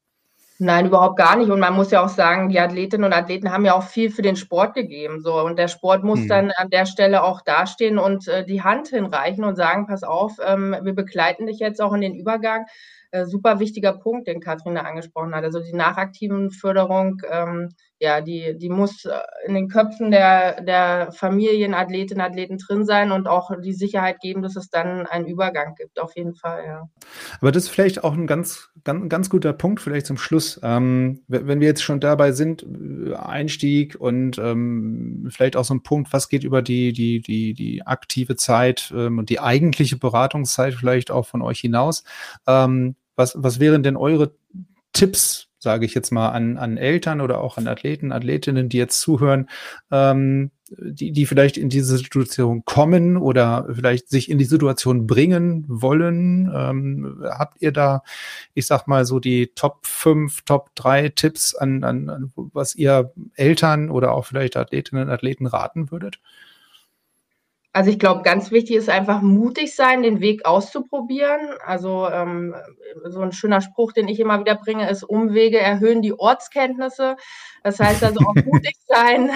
Nein, 0.58 0.86
überhaupt 0.86 1.18
gar 1.18 1.36
nicht. 1.36 1.50
Und 1.50 1.60
man 1.60 1.74
muss 1.74 1.90
ja 1.90 2.02
auch 2.02 2.08
sagen, 2.08 2.48
die 2.48 2.58
Athletinnen 2.58 3.04
und 3.04 3.12
Athleten 3.12 3.52
haben 3.52 3.66
ja 3.66 3.74
auch 3.74 3.82
viel 3.82 4.10
für 4.10 4.22
den 4.22 4.36
Sport 4.36 4.74
gegeben. 4.74 5.20
So. 5.20 5.38
Und 5.40 5.58
der 5.58 5.68
Sport 5.68 6.02
muss 6.02 6.20
hm. 6.20 6.28
dann 6.28 6.50
an 6.52 6.70
der 6.70 6.86
Stelle 6.86 7.24
auch 7.24 7.42
dastehen 7.42 7.98
und 7.98 8.26
äh, 8.28 8.44
die 8.44 8.62
Hand 8.62 8.88
hinreichen 8.88 9.44
und 9.44 9.56
sagen, 9.56 9.86
pass 9.86 10.02
auf, 10.02 10.38
ähm, 10.44 10.74
wir 10.82 10.94
begleiten 10.94 11.46
dich 11.46 11.58
jetzt 11.58 11.82
auch 11.82 11.92
in 11.92 12.00
den 12.00 12.14
Übergang. 12.14 12.64
Äh, 13.10 13.26
super 13.26 13.60
wichtiger 13.60 13.92
Punkt, 13.92 14.28
den 14.28 14.40
Katrin 14.40 14.76
da 14.76 14.82
angesprochen 14.82 15.34
hat. 15.34 15.44
Also 15.44 15.60
die 15.60 15.74
nachaktiven 15.74 16.50
Förderung, 16.50 17.20
ähm, 17.30 17.68
ja, 17.98 18.20
die, 18.20 18.56
die 18.58 18.68
muss 18.68 19.04
äh, 19.04 19.18
in 19.46 19.54
den 19.54 19.68
Köpfen 19.68 20.10
der, 20.10 20.60
der 20.62 21.12
Familien, 21.12 21.72
Athletinnen, 21.72 22.20
Athleten 22.20 22.58
drin 22.58 22.84
sein 22.84 23.10
und 23.10 23.26
auch 23.26 23.50
die 23.62 23.72
Sicherheit 23.72 24.20
geben, 24.20 24.42
dass 24.42 24.56
es 24.56 24.68
dann 24.68 25.06
einen 25.06 25.26
Übergang 25.26 25.74
gibt, 25.76 25.98
auf 25.98 26.14
jeden 26.14 26.34
Fall, 26.34 26.64
ja. 26.66 26.88
Aber 27.40 27.52
das 27.52 27.64
ist 27.64 27.68
vielleicht 27.70 28.04
auch 28.04 28.12
ein 28.12 28.26
ganz, 28.26 28.68
ganz, 28.84 29.08
ganz 29.08 29.30
guter 29.30 29.54
Punkt, 29.54 29.80
vielleicht 29.80 30.06
zum 30.06 30.18
Schluss. 30.18 30.60
Ähm, 30.62 31.22
wenn 31.28 31.60
wir 31.60 31.68
jetzt 31.68 31.82
schon 31.82 32.00
dabei 32.00 32.32
sind, 32.32 32.64
äh, 32.64 33.14
Einstieg 33.14 33.96
und 33.98 34.38
ähm, 34.38 35.28
vielleicht 35.30 35.56
auch 35.56 35.64
so 35.64 35.74
ein 35.74 35.82
Punkt, 35.82 36.12
was 36.12 36.28
geht 36.28 36.44
über 36.44 36.60
die, 36.60 36.92
die, 36.92 37.20
die, 37.20 37.54
die 37.54 37.86
aktive 37.86 38.36
Zeit 38.36 38.92
ähm, 38.94 39.18
und 39.18 39.30
die 39.30 39.40
eigentliche 39.40 39.96
Beratungszeit 39.96 40.74
vielleicht 40.74 41.10
auch 41.10 41.26
von 41.26 41.40
euch 41.40 41.60
hinaus. 41.60 42.04
Ähm, 42.46 42.96
was, 43.14 43.34
was 43.38 43.58
wären 43.58 43.82
denn 43.82 43.96
eure 43.96 44.34
Tipps, 44.92 45.48
sage 45.58 45.86
ich 45.86 45.94
jetzt 45.94 46.12
mal, 46.12 46.30
an, 46.30 46.58
an 46.58 46.76
Eltern 46.76 47.20
oder 47.20 47.40
auch 47.40 47.56
an 47.56 47.68
Athleten, 47.68 48.12
Athletinnen, 48.12 48.68
die 48.68 48.76
jetzt 48.76 49.00
zuhören, 49.00 49.48
ähm, 49.90 50.50
die, 50.68 51.12
die 51.12 51.26
vielleicht 51.26 51.56
in 51.56 51.68
diese 51.68 51.96
Situation 51.96 52.64
kommen 52.64 53.16
oder 53.16 53.66
vielleicht 53.72 54.08
sich 54.08 54.30
in 54.30 54.38
die 54.38 54.44
Situation 54.44 55.06
bringen 55.06 55.64
wollen? 55.68 56.50
Ähm, 56.54 57.22
habt 57.24 57.62
ihr 57.62 57.72
da, 57.72 58.02
ich 58.54 58.66
sag 58.66 58.86
mal, 58.86 59.04
so 59.04 59.20
die 59.20 59.52
Top 59.54 59.86
5, 59.86 60.42
Top 60.42 60.74
3 60.74 61.10
Tipps 61.10 61.54
an, 61.54 61.84
an, 61.84 62.10
an 62.10 62.32
was 62.34 62.74
ihr 62.74 63.12
Eltern 63.34 63.90
oder 63.90 64.12
auch 64.12 64.26
vielleicht 64.26 64.56
Athletinnen 64.56 65.04
und 65.04 65.10
Athleten 65.10 65.46
raten 65.46 65.90
würdet? 65.90 66.18
Also 67.76 67.90
ich 67.90 67.98
glaube, 67.98 68.22
ganz 68.22 68.50
wichtig 68.52 68.76
ist 68.76 68.88
einfach 68.88 69.20
mutig 69.20 69.76
sein, 69.76 70.02
den 70.02 70.20
Weg 70.20 70.46
auszuprobieren. 70.46 71.50
Also 71.62 72.08
ähm, 72.08 72.54
so 73.04 73.20
ein 73.20 73.32
schöner 73.32 73.60
Spruch, 73.60 73.92
den 73.92 74.08
ich 74.08 74.18
immer 74.18 74.40
wieder 74.40 74.54
bringe, 74.54 74.88
ist, 74.88 75.02
Umwege 75.02 75.58
erhöhen 75.58 76.00
die 76.00 76.18
Ortskenntnisse. 76.18 77.16
Das 77.62 77.78
heißt 77.78 78.02
also 78.02 78.20
auch 78.20 78.34
mutig 78.46 78.76
sein, 78.86 79.30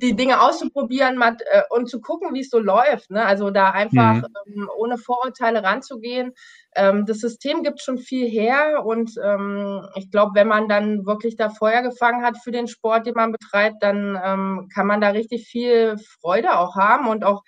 die 0.00 0.14
Dinge 0.14 0.42
auszuprobieren 0.42 1.20
äh, 1.20 1.62
und 1.70 1.90
zu 1.90 2.00
gucken, 2.00 2.34
wie 2.34 2.42
es 2.42 2.50
so 2.50 2.60
läuft. 2.60 3.10
Ne? 3.10 3.26
Also 3.26 3.50
da 3.50 3.70
einfach 3.70 4.14
mhm. 4.14 4.26
ähm, 4.46 4.70
ohne 4.78 4.96
Vorurteile 4.96 5.64
ranzugehen. 5.64 6.34
Ähm, 6.76 7.06
das 7.06 7.18
System 7.18 7.62
gibt 7.62 7.80
schon 7.80 7.98
viel 7.98 8.28
her 8.28 8.84
und 8.84 9.12
ähm, 9.22 9.86
ich 9.96 10.10
glaube, 10.10 10.32
wenn 10.34 10.48
man 10.48 10.68
dann 10.68 11.06
wirklich 11.06 11.36
da 11.36 11.48
Feuer 11.48 11.82
gefangen 11.82 12.22
hat 12.24 12.38
für 12.38 12.50
den 12.52 12.68
Sport, 12.68 13.06
den 13.06 13.14
man 13.14 13.32
betreibt, 13.32 13.82
dann 13.82 14.20
ähm, 14.22 14.68
kann 14.72 14.86
man 14.86 15.00
da 15.00 15.10
richtig 15.10 15.48
viel 15.48 15.96
Freude 16.20 16.58
auch 16.58 16.76
haben 16.76 17.08
und 17.08 17.24
auch 17.24 17.42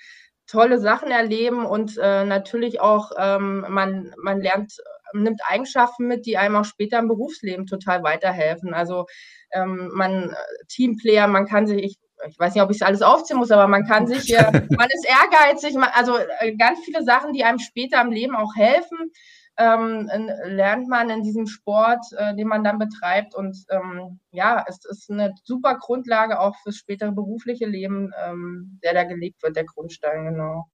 tolle 0.46 0.78
Sachen 0.80 1.10
erleben 1.10 1.66
und 1.66 1.98
äh, 1.98 2.24
natürlich 2.24 2.80
auch 2.80 3.12
ähm, 3.18 3.66
man, 3.68 4.14
man 4.16 4.40
lernt, 4.40 4.74
nimmt 5.12 5.40
Eigenschaften 5.46 6.06
mit, 6.06 6.26
die 6.26 6.38
einem 6.38 6.56
auch 6.56 6.64
später 6.64 6.98
im 6.98 7.08
Berufsleben 7.08 7.66
total 7.66 8.02
weiterhelfen. 8.02 8.72
Also 8.72 9.06
ähm, 9.52 9.90
man 9.92 10.34
Teamplayer, 10.68 11.26
man 11.28 11.46
kann 11.46 11.66
sich, 11.66 11.82
ich, 11.82 11.98
ich 12.28 12.38
weiß 12.38 12.54
nicht, 12.54 12.62
ob 12.62 12.70
ich 12.70 12.78
es 12.78 12.82
alles 12.82 13.02
aufziehen 13.02 13.38
muss, 13.38 13.50
aber 13.50 13.68
man 13.68 13.86
kann 13.86 14.06
sich, 14.06 14.34
äh, 14.34 14.42
man 14.76 14.88
ist 14.90 15.06
ehrgeizig, 15.06 15.74
man, 15.74 15.90
also 15.94 16.16
äh, 16.40 16.56
ganz 16.56 16.80
viele 16.84 17.02
Sachen, 17.04 17.32
die 17.32 17.44
einem 17.44 17.58
später 17.58 18.00
im 18.00 18.10
Leben 18.10 18.34
auch 18.34 18.54
helfen 18.56 19.12
ähm, 19.58 20.08
lernt 20.44 20.88
man 20.88 21.10
in 21.10 21.22
diesem 21.22 21.46
Sport, 21.46 22.04
äh, 22.16 22.34
den 22.36 22.46
man 22.46 22.62
dann 22.62 22.78
betreibt. 22.78 23.34
Und 23.34 23.56
ähm, 23.70 24.20
ja, 24.30 24.64
es 24.68 24.84
ist 24.84 25.10
eine 25.10 25.34
super 25.42 25.76
Grundlage 25.78 26.38
auch 26.38 26.56
fürs 26.62 26.76
spätere 26.76 27.10
berufliche 27.10 27.66
Leben, 27.66 28.12
ähm, 28.24 28.78
der 28.84 28.94
da 28.94 29.04
gelegt 29.04 29.42
wird, 29.42 29.56
der 29.56 29.64
Grundstein, 29.64 30.26
genau. 30.26 30.68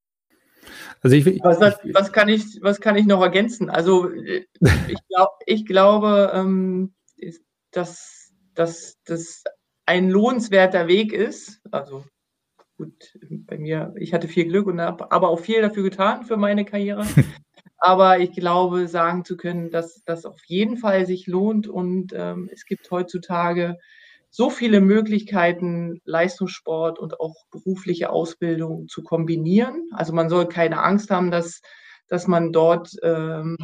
Also 1.03 1.17
ich, 1.17 1.25
was, 1.43 1.61
was, 1.61 1.79
was, 1.93 2.13
kann 2.13 2.29
ich, 2.29 2.59
was 2.63 2.81
kann 2.81 2.97
ich 2.97 3.07
noch 3.07 3.23
ergänzen? 3.23 3.71
Also 3.71 4.11
äh, 4.11 4.47
ich, 4.89 4.99
glaub, 5.09 5.31
ich 5.47 5.67
glaube, 5.67 6.31
ähm, 6.35 6.95
dass, 7.71 8.33
dass 8.55 8.99
das 9.05 9.45
ein 9.87 10.11
lohnenswerter 10.11 10.87
Weg 10.89 11.13
ist. 11.13 11.61
Also 11.71 12.05
gut, 12.77 13.19
bei 13.31 13.59
mir, 13.59 13.95
ich 13.99 14.13
hatte 14.13 14.29
viel 14.29 14.47
Glück 14.47 14.67
und 14.67 14.81
habe 14.81 15.11
aber 15.13 15.29
auch 15.29 15.41
viel 15.41 15.63
dafür 15.63 15.83
getan 15.83 16.25
für 16.25 16.37
meine 16.37 16.65
Karriere. 16.65 17.05
Aber 17.79 18.19
ich 18.19 18.33
glaube, 18.33 18.89
sagen 18.89 19.27
zu 19.27 19.37
können, 19.37 19.71
dass 19.71 20.03
das 20.05 20.25
auf 20.25 20.43
jeden 20.47 20.79
Fall 20.79 21.05
sich 21.05 21.27
lohnt 21.27 21.69
und 21.69 22.15
ähm, 22.17 22.49
es 22.51 22.65
gibt 22.65 22.91
heutzutage 22.91 23.77
so 24.31 24.49
viele 24.49 24.81
Möglichkeiten, 24.81 26.01
Leistungssport 26.05 26.99
und 26.99 27.21
auch 27.21 27.45
berufliche 27.51 28.11
Ausbildung 28.11 28.89
zu 28.89 29.03
kombinieren. 29.03 29.91
Also 29.93 30.13
man 30.15 30.31
soll 30.31 30.49
keine 30.49 30.83
Angst 30.83 31.11
haben, 31.11 31.31
dass, 31.31 31.61
dass 32.09 32.27
man 32.27 32.53
dort 32.53 32.97
ähm, 33.03 33.57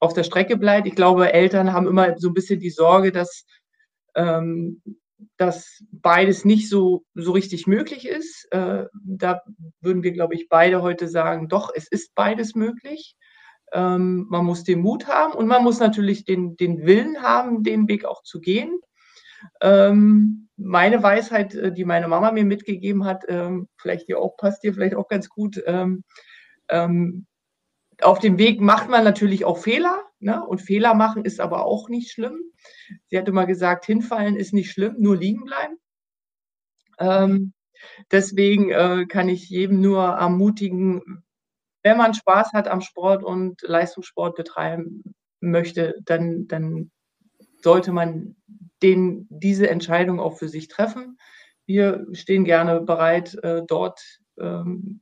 auf 0.00 0.14
der 0.14 0.24
Strecke 0.24 0.56
bleibt. 0.56 0.86
Ich 0.86 0.96
glaube, 0.96 1.32
Eltern 1.32 1.72
haben 1.72 1.86
immer 1.86 2.18
so 2.18 2.28
ein 2.28 2.34
bisschen 2.34 2.60
die 2.60 2.70
Sorge, 2.70 3.12
dass, 3.12 3.44
ähm, 4.14 4.82
dass 5.36 5.82
beides 5.90 6.44
nicht 6.44 6.68
so, 6.68 7.04
so 7.14 7.32
richtig 7.32 7.66
möglich 7.66 8.06
ist. 8.06 8.46
Äh, 8.52 8.86
da 9.04 9.42
würden 9.80 10.02
wir, 10.02 10.12
glaube 10.12 10.34
ich, 10.34 10.48
beide 10.48 10.82
heute 10.82 11.08
sagen, 11.08 11.48
doch, 11.48 11.70
es 11.74 11.88
ist 11.88 12.14
beides 12.14 12.54
möglich. 12.54 13.16
Ähm, 13.72 14.26
man 14.28 14.44
muss 14.44 14.64
den 14.64 14.80
Mut 14.80 15.08
haben 15.08 15.34
und 15.34 15.46
man 15.46 15.62
muss 15.62 15.78
natürlich 15.80 16.24
den, 16.24 16.56
den 16.56 16.86
Willen 16.86 17.22
haben, 17.22 17.62
den 17.62 17.88
Weg 17.88 18.04
auch 18.04 18.22
zu 18.22 18.40
gehen. 18.40 18.78
Ähm, 19.60 20.48
meine 20.56 21.02
Weisheit, 21.02 21.54
äh, 21.54 21.72
die 21.72 21.84
meine 21.84 22.08
Mama 22.08 22.32
mir 22.32 22.44
mitgegeben 22.44 23.04
hat, 23.04 23.24
ähm, 23.28 23.68
vielleicht 23.76 24.08
dir 24.08 24.18
auch 24.18 24.36
passt 24.36 24.62
dir 24.62 24.74
vielleicht 24.74 24.94
auch 24.94 25.08
ganz 25.08 25.28
gut. 25.28 25.62
Ähm, 25.66 26.04
ähm, 26.68 27.26
auf 28.00 28.18
dem 28.18 28.38
Weg 28.38 28.60
macht 28.60 28.88
man 28.88 29.04
natürlich 29.04 29.44
auch 29.44 29.58
Fehler 29.58 30.07
ne? 30.20 30.44
und 30.44 30.60
Fehler 30.60 30.94
machen 30.94 31.24
ist 31.24 31.40
aber 31.40 31.64
auch 31.64 31.88
nicht 31.88 32.10
schlimm. 32.10 32.40
Sie 33.08 33.18
hat 33.18 33.28
immer 33.28 33.46
gesagt, 33.46 33.86
hinfallen 33.86 34.36
ist 34.36 34.52
nicht 34.52 34.70
schlimm, 34.70 34.96
nur 34.98 35.16
liegen 35.16 35.44
bleiben. 35.44 35.76
Ähm, 36.98 37.52
deswegen 38.10 38.70
äh, 38.70 39.06
kann 39.06 39.28
ich 39.28 39.48
jedem 39.48 39.80
nur 39.80 40.02
ermutigen, 40.04 41.24
wenn 41.82 41.96
man 41.96 42.14
Spaß 42.14 42.52
hat 42.52 42.68
am 42.68 42.80
Sport 42.80 43.22
und 43.22 43.62
Leistungssport 43.62 44.36
betreiben 44.36 45.02
möchte, 45.40 45.94
dann, 46.04 46.48
dann 46.48 46.90
sollte 47.62 47.92
man 47.92 48.36
den, 48.82 49.26
diese 49.30 49.68
Entscheidung 49.70 50.20
auch 50.20 50.36
für 50.38 50.48
sich 50.48 50.68
treffen. 50.68 51.18
Wir 51.66 52.06
stehen 52.12 52.44
gerne 52.44 52.80
bereit, 52.80 53.34
äh, 53.42 53.62
dort 53.66 54.00
ähm, 54.38 55.00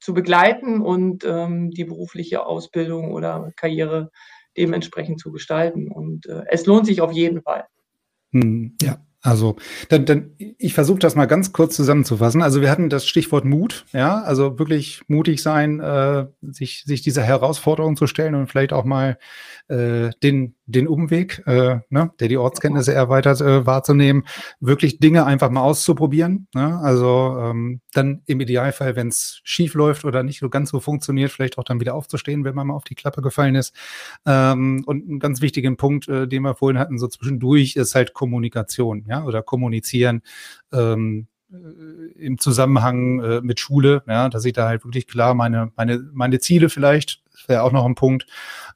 zu 0.00 0.14
begleiten 0.14 0.80
und 0.80 1.24
ähm, 1.24 1.70
die 1.70 1.84
berufliche 1.84 2.46
Ausbildung 2.46 3.12
oder 3.12 3.52
Karriere 3.56 4.10
dementsprechend 4.56 5.20
zu 5.20 5.32
gestalten. 5.32 5.90
Und 5.90 6.26
äh, 6.26 6.42
es 6.50 6.66
lohnt 6.66 6.86
sich 6.86 7.00
auf 7.00 7.12
jeden 7.12 7.42
Fall. 7.42 7.64
Hm, 8.32 8.76
ja, 8.82 8.98
also, 9.24 9.56
dann, 9.88 10.04
dann 10.04 10.32
ich 10.36 10.74
versuche 10.74 10.98
das 10.98 11.14
mal 11.14 11.24
ganz 11.24 11.54
kurz 11.54 11.74
zusammenzufassen. 11.76 12.42
Also, 12.42 12.60
wir 12.60 12.70
hatten 12.70 12.90
das 12.90 13.06
Stichwort 13.06 13.46
Mut, 13.46 13.86
ja, 13.94 14.20
also 14.20 14.58
wirklich 14.58 15.00
mutig 15.08 15.40
sein, 15.40 15.80
äh, 15.80 16.26
sich, 16.42 16.84
sich 16.84 17.00
dieser 17.00 17.22
Herausforderung 17.22 17.96
zu 17.96 18.06
stellen 18.06 18.34
und 18.34 18.48
vielleicht 18.48 18.74
auch 18.74 18.84
mal 18.84 19.16
äh, 19.68 20.10
den, 20.22 20.56
den 20.66 20.88
Umweg, 20.88 21.42
äh, 21.46 21.80
ne, 21.90 22.10
der 22.20 22.28
die 22.28 22.36
Ortskenntnisse 22.36 22.94
erweitert, 22.94 23.40
äh, 23.40 23.66
wahrzunehmen, 23.66 24.24
wirklich 24.60 24.98
Dinge 24.98 25.26
einfach 25.26 25.50
mal 25.50 25.62
auszuprobieren. 25.62 26.48
Ne? 26.54 26.78
Also 26.78 27.36
ähm, 27.38 27.80
dann 27.92 28.22
im 28.26 28.40
Idealfall, 28.40 28.96
wenn 28.96 29.08
es 29.08 29.40
schief 29.44 29.74
läuft 29.74 30.04
oder 30.04 30.22
nicht 30.22 30.40
so 30.40 30.48
ganz 30.48 30.70
so 30.70 30.80
funktioniert, 30.80 31.30
vielleicht 31.30 31.58
auch 31.58 31.64
dann 31.64 31.80
wieder 31.80 31.94
aufzustehen, 31.94 32.44
wenn 32.44 32.54
man 32.54 32.68
mal 32.68 32.74
auf 32.74 32.84
die 32.84 32.94
Klappe 32.94 33.22
gefallen 33.22 33.54
ist. 33.54 33.74
Ähm, 34.26 34.82
und 34.86 35.08
ein 35.08 35.18
ganz 35.18 35.40
wichtigen 35.40 35.76
Punkt, 35.76 36.08
äh, 36.08 36.26
den 36.26 36.42
wir 36.42 36.54
vorhin 36.54 36.78
hatten, 36.78 36.98
so 36.98 37.08
zwischendurch, 37.08 37.76
ist 37.76 37.94
halt 37.94 38.14
Kommunikation, 38.14 39.04
ja, 39.08 39.24
oder 39.24 39.42
kommunizieren. 39.42 40.22
Ähm, 40.72 41.26
äh, 41.52 42.24
im 42.24 42.38
Zusammenhang 42.38 43.20
äh, 43.20 43.40
mit 43.42 43.60
Schule, 43.60 44.02
ja, 44.06 44.28
dass 44.28 44.44
ich 44.44 44.54
da 44.54 44.66
halt 44.66 44.84
wirklich 44.84 45.06
klar 45.06 45.34
meine, 45.34 45.72
meine, 45.76 46.08
meine 46.12 46.38
Ziele 46.38 46.68
vielleicht, 46.68 47.22
wäre 47.46 47.62
auch 47.62 47.72
noch 47.72 47.84
ein 47.84 47.94
Punkt, 47.94 48.26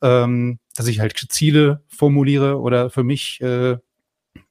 ähm, 0.03 0.59
dass 0.79 0.87
ich 0.87 1.01
halt 1.01 1.19
Ziele 1.29 1.83
formuliere 1.89 2.61
oder 2.61 2.91
für 2.91 3.05
mich 3.05 3.41
äh, 3.41 3.79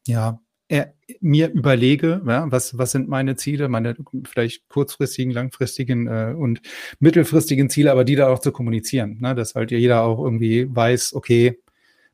ja 0.06 0.40
er, 0.70 0.94
mir 1.22 1.50
überlege, 1.52 2.22
ja, 2.28 2.52
was, 2.52 2.78
was 2.78 2.92
sind 2.92 3.08
meine 3.08 3.36
Ziele, 3.36 3.70
meine 3.70 3.96
vielleicht 4.26 4.68
kurzfristigen, 4.68 5.32
langfristigen 5.32 6.08
äh, 6.08 6.34
und 6.38 6.62
mittelfristigen 7.00 7.70
Ziele, 7.70 7.92
aber 7.92 8.04
die 8.04 8.16
da 8.16 8.28
auch 8.28 8.40
zu 8.40 8.52
kommunizieren, 8.52 9.18
ne, 9.22 9.34
dass 9.34 9.56
halt 9.56 9.72
jeder 9.72 10.04
auch 10.04 10.22
irgendwie 10.22 10.68
weiß, 10.70 11.14
okay, 11.14 11.60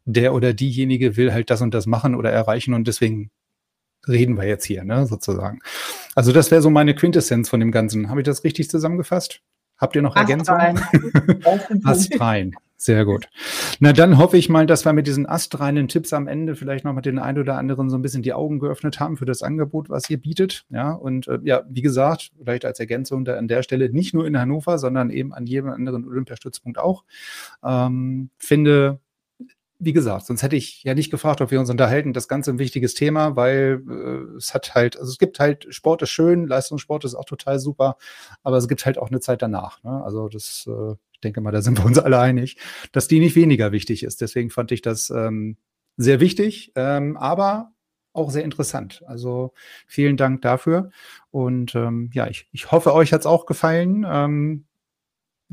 der 0.06 0.34
oder 0.34 0.54
diejenige 0.54 1.18
will 1.18 1.34
halt 1.34 1.50
das 1.50 1.62
und 1.62 1.74
das 1.74 1.88
machen 1.88 2.14
oder 2.14 2.32
erreichen 2.32 2.74
und 2.74 2.88
deswegen 2.88 3.32
reden 4.08 4.38
wir 4.38 4.46
jetzt 4.46 4.66
hier, 4.66 4.84
ne, 4.84 5.08
sozusagen. 5.08 5.60
Also 6.14 6.32
das 6.32 6.52
wäre 6.52 6.62
so 6.62 6.70
meine 6.70 6.94
Quintessenz 6.94 7.50
von 7.50 7.60
dem 7.60 7.72
Ganzen. 7.72 8.10
Habe 8.10 8.22
ich 8.22 8.26
das 8.26 8.44
richtig 8.44 8.70
zusammengefasst? 8.70 9.42
Habt 9.78 9.96
ihr 9.96 10.02
noch 10.04 10.16
Ergänzungen? 10.16 10.80
Astrein. 11.84 12.52
Sehr 12.84 13.06
gut. 13.06 13.30
Na, 13.80 13.94
dann 13.94 14.18
hoffe 14.18 14.36
ich 14.36 14.50
mal, 14.50 14.66
dass 14.66 14.84
wir 14.84 14.92
mit 14.92 15.08
diesen 15.08 15.26
astreinen 15.26 15.88
Tipps 15.88 16.12
am 16.12 16.28
Ende 16.28 16.54
vielleicht 16.58 16.84
noch 16.84 16.92
mit 16.92 17.06
den 17.06 17.18
ein 17.18 17.40
oder 17.40 17.58
anderen 17.58 17.90
so 17.90 17.98
ein 17.98 18.02
bisschen 18.02 18.24
die 18.24 18.34
Augen 18.34 18.60
geöffnet 18.60 19.00
haben 19.00 19.16
für 19.16 19.24
das 19.24 19.42
Angebot, 19.42 19.90
was 19.90 20.10
ihr 20.10 20.18
bietet. 20.20 20.66
Ja, 20.70 20.92
und 20.92 21.30
äh, 21.30 21.40
ja, 21.44 21.64
wie 21.70 21.82
gesagt, 21.82 22.34
vielleicht 22.38 22.66
als 22.66 22.82
Ergänzung 22.82 23.24
da 23.24 23.38
an 23.38 23.48
der 23.48 23.64
Stelle 23.64 23.90
nicht 23.90 24.14
nur 24.14 24.28
in 24.28 24.38
Hannover, 24.38 24.80
sondern 24.80 25.12
eben 25.12 25.34
an 25.34 25.46
jedem 25.46 25.70
anderen 25.70 26.06
Olympiastützpunkt 26.06 26.78
auch. 26.78 27.06
Ähm, 27.64 28.32
finde, 28.38 29.00
wie 29.84 29.94
gesagt, 29.94 30.26
sonst 30.26 30.44
hätte 30.44 30.56
ich 30.56 30.84
ja 30.84 30.94
nicht 30.94 31.12
gefragt, 31.12 31.42
ob 31.42 31.52
wir 31.52 31.60
uns 31.60 31.70
unterhalten. 31.70 32.14
Das 32.14 32.28
Ganze 32.28 32.52
ein 32.52 32.60
wichtiges 32.60 32.94
Thema, 32.94 33.36
weil 33.36 33.84
äh, 33.90 34.38
es 34.38 34.54
hat 34.54 34.76
halt, 34.76 34.98
also 34.98 35.12
es 35.12 35.18
gibt 35.18 35.40
halt, 35.40 35.68
Sport 35.74 36.02
ist 36.02 36.10
schön, 36.10 36.48
Leistungssport 36.48 37.06
ist 37.06 37.16
auch 37.16 37.26
total 37.26 37.60
super, 37.60 37.98
aber 38.44 38.58
es 38.58 38.68
gibt 38.68 38.86
halt 38.86 38.98
auch 38.98 39.10
eine 39.10 39.20
Zeit 39.20 39.42
danach. 39.42 39.84
Ne? 39.84 40.02
Also 40.04 40.30
das, 40.30 40.68
äh, 40.68 40.96
ich 41.12 41.20
denke 41.22 41.42
mal, 41.42 41.52
da 41.52 41.62
sind 41.62 41.78
wir 41.80 41.86
uns 41.86 42.00
alle 42.00 42.20
einig, 42.20 42.58
dass 42.92 43.08
die 43.08 43.20
nicht 43.20 43.36
weniger 43.36 43.72
wichtig 43.72 44.04
ist. 44.04 44.22
Deswegen 44.22 44.50
fand 44.50 44.72
ich 44.72 44.82
das 44.82 45.10
ähm, 45.10 45.58
sehr 45.98 46.20
wichtig, 46.20 46.72
ähm, 46.76 47.18
aber 47.18 47.72
auch 48.14 48.30
sehr 48.30 48.44
interessant. 48.44 49.04
Also 49.08 49.54
vielen 49.88 50.18
Dank 50.18 50.42
dafür. 50.42 50.92
Und 51.32 51.76
ähm, 51.76 52.10
ja, 52.14 52.28
ich, 52.28 52.48
ich 52.52 52.72
hoffe, 52.72 52.94
euch 52.94 53.12
hat's 53.12 53.26
auch 53.26 53.46
gefallen. 53.46 54.06
Ähm, 54.08 54.66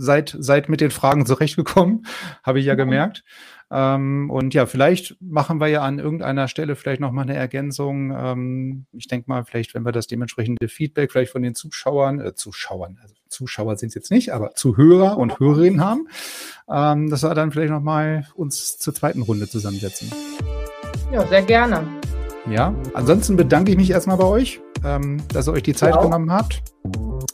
seid, 0.01 0.35
seid 0.39 0.69
mit 0.69 0.81
den 0.81 0.91
Fragen 0.91 1.27
zurechtgekommen, 1.27 2.07
habe 2.43 2.61
ich 2.61 2.67
ja, 2.67 2.75
gemerkt. 2.75 3.23
Ähm, 3.73 4.31
und 4.31 4.53
ja, 4.53 4.67
vielleicht 4.67 5.17
machen 5.21 5.61
wir 5.61 5.69
ja 5.69 5.83
an 5.83 6.01
irgendeiner 6.01 6.49
Stelle 6.49 6.75
vielleicht 6.75 7.01
nochmal 7.01 7.25
eine 7.25 7.37
Ergänzung. 7.37 8.11
Ähm, 8.11 8.87
ich 8.93 9.07
denke 9.07 9.31
mal, 9.31 9.45
vielleicht, 9.45 9.75
wenn 9.75 9.85
wir 9.85 9.93
das 9.93 10.09
dementsprechende 10.09 10.67
Feedback 10.69 11.13
vielleicht 11.13 11.31
von 11.31 11.43
den 11.43 11.55
Zuschauern, 11.55 12.21
äh, 12.21 12.35
Zuschauern, 12.35 12.99
also 13.01 13.15
Zuschauer 13.29 13.77
sind 13.77 13.91
es 13.91 13.95
jetzt 13.95 14.11
nicht, 14.11 14.33
aber 14.33 14.55
Zuhörer 14.55 15.19
und 15.19 15.39
Hörerinnen 15.39 15.85
haben, 15.85 16.09
ähm, 16.69 17.11
dass 17.11 17.23
wir 17.23 17.33
dann 17.35 17.53
vielleicht 17.53 17.71
nochmal 17.71 18.27
uns 18.35 18.79
zur 18.79 18.93
zweiten 18.93 19.23
Runde 19.23 19.49
zusammensetzen. 19.49 20.11
Ja, 21.13 21.25
sehr 21.27 21.43
gerne. 21.43 21.87
Ja, 22.51 22.75
ansonsten 22.95 23.37
bedanke 23.37 23.71
ich 23.71 23.77
mich 23.77 23.91
erstmal 23.91 24.17
bei 24.17 24.25
euch, 24.25 24.61
ähm, 24.85 25.23
dass 25.29 25.47
ihr 25.47 25.53
euch 25.53 25.63
die 25.63 25.75
Zeit 25.75 25.95
ja. 25.95 26.03
genommen 26.03 26.33
habt. 26.33 26.63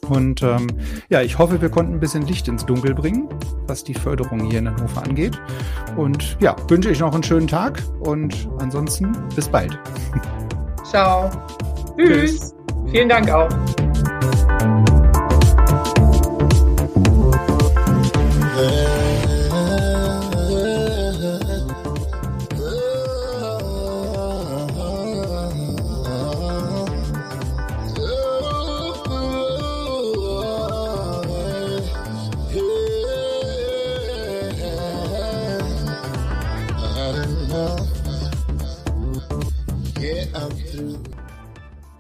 Und 0.09 0.43
ähm, 0.43 0.67
ja, 1.09 1.23
ich 1.23 1.39
hoffe, 1.39 1.61
wir 1.61 1.69
konnten 1.69 1.95
ein 1.95 2.01
bisschen 2.01 2.23
Licht 2.23 2.49
ins 2.49 2.65
Dunkel 2.65 2.95
bringen, 2.95 3.29
was 3.67 3.85
die 3.85 3.95
Förderung 3.95 4.49
hier 4.51 4.61
in 4.61 4.69
Hannover 4.69 5.03
angeht. 5.03 5.41
Und 5.97 6.37
ja, 6.41 6.55
wünsche 6.69 6.91
ich 6.91 7.01
noch 7.01 7.15
einen 7.15 7.23
schönen 7.23 7.49
Tag 7.49 7.83
und 8.01 8.49
ansonsten 8.59 9.13
bis 9.35 9.49
bald. 9.49 9.79
Ciao. 10.85 11.31
Tschüss. 11.97 12.31
Tschüss. 12.31 12.55
Vielen 12.91 13.09
Dank 13.09 13.31
auch. 13.31 13.49